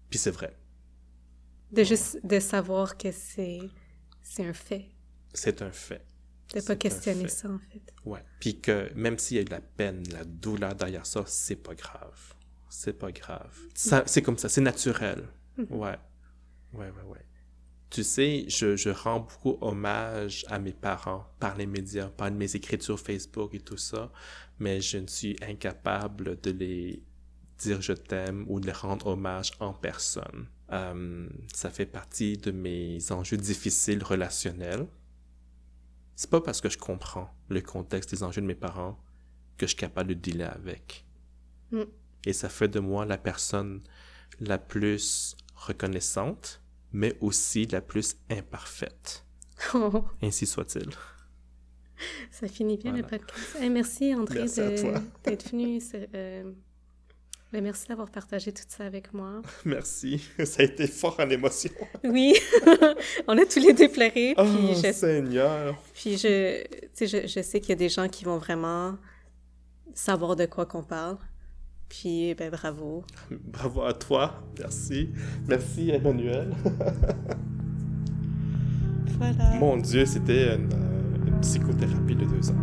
[0.10, 0.56] Puis c'est vrai.
[1.72, 3.60] De juste de savoir que c'est
[4.22, 4.86] c'est un fait.
[5.34, 6.06] C'est un fait.
[6.56, 7.82] De pas questionner ça, en fait.
[8.06, 8.24] Ouais.
[8.40, 11.56] Puis que même s'il y a eu de la peine, la douleur derrière ça, c'est
[11.58, 12.34] pas grave.
[12.70, 13.58] C'est pas grave.
[13.74, 15.28] Ça, c'est comme ça, c'est naturel.
[15.58, 15.74] Mm-hmm.
[15.76, 15.98] Ouais.
[16.74, 17.26] Ouais, ouais, ouais.
[17.90, 22.56] Tu sais, je, je, rends beaucoup hommage à mes parents par les médias, par mes
[22.56, 24.12] écritures Facebook et tout ça,
[24.60, 27.04] mais je ne suis incapable de les
[27.58, 30.48] dire je t'aime ou de les rendre hommage en personne.
[30.72, 34.88] Euh, ça fait partie de mes enjeux difficiles relationnels.
[36.16, 38.98] C'est pas parce que je comprends le contexte des enjeux de mes parents
[39.58, 41.06] que je suis capable de dealer avec.
[41.72, 41.82] Mm.
[42.26, 43.82] Et ça fait de moi la personne
[44.40, 46.62] la plus reconnaissante,
[46.92, 49.26] mais aussi la plus imparfaite.
[49.74, 50.90] Oh, Ainsi soit-il.
[52.32, 53.08] ça finit bien Voilà.
[53.10, 53.56] le podcast.
[53.60, 55.02] Hey, merci André Merci à de- toi.
[55.24, 55.80] d'être venu.
[55.80, 56.52] c'est, euh,
[57.54, 59.42] ben, merci d'avoir partagé tout ça avec moi.
[59.66, 60.22] Merci.
[60.44, 61.72] Ça a été fort en émotion.
[62.04, 62.34] Oui,
[63.28, 64.34] on a tous les deux pleuré.
[64.38, 65.76] Oh, Puis, je, Seigneur.
[65.94, 66.64] puis je,
[66.96, 68.96] tu sais, je, je sais qu'il y a des gens qui vont vraiment
[69.94, 71.18] savoir de quoi qu'on parle.
[71.88, 73.04] Puis, ben bravo.
[73.32, 74.44] Bravo à toi.
[74.60, 75.10] Merci.
[75.48, 76.54] Merci, Emmanuel.
[79.18, 79.56] Voilà.
[79.60, 80.70] Mon Dieu, c'était une,
[81.28, 82.56] une psychothérapie de deux heures.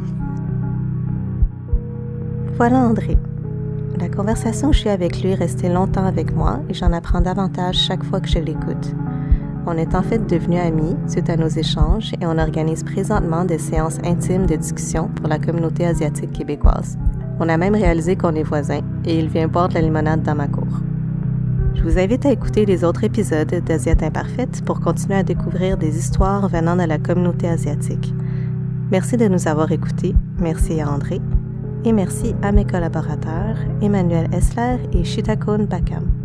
[2.54, 3.16] Voilà André.
[3.98, 7.76] La conversation que j'ai avec lui est restée longtemps avec moi et j'en apprends davantage
[7.76, 8.94] chaque fois que je l'écoute.
[9.66, 13.58] On est en fait devenus amis suite à nos échanges et on organise présentement des
[13.58, 16.98] séances intimes de discussion pour la communauté asiatique québécoise.
[17.38, 20.34] On a même réalisé qu'on est voisins et il vient boire de la limonade dans
[20.34, 20.80] ma cour.
[21.74, 25.98] Je vous invite à écouter les autres épisodes d'Asiate Imparfaite pour continuer à découvrir des
[25.98, 28.12] histoires venant de la communauté asiatique.
[28.90, 30.14] Merci de nous avoir écoutés.
[30.38, 31.20] Merci à André
[31.84, 36.21] et merci à mes collaborateurs Emmanuel Essler et Shitakun Bakam.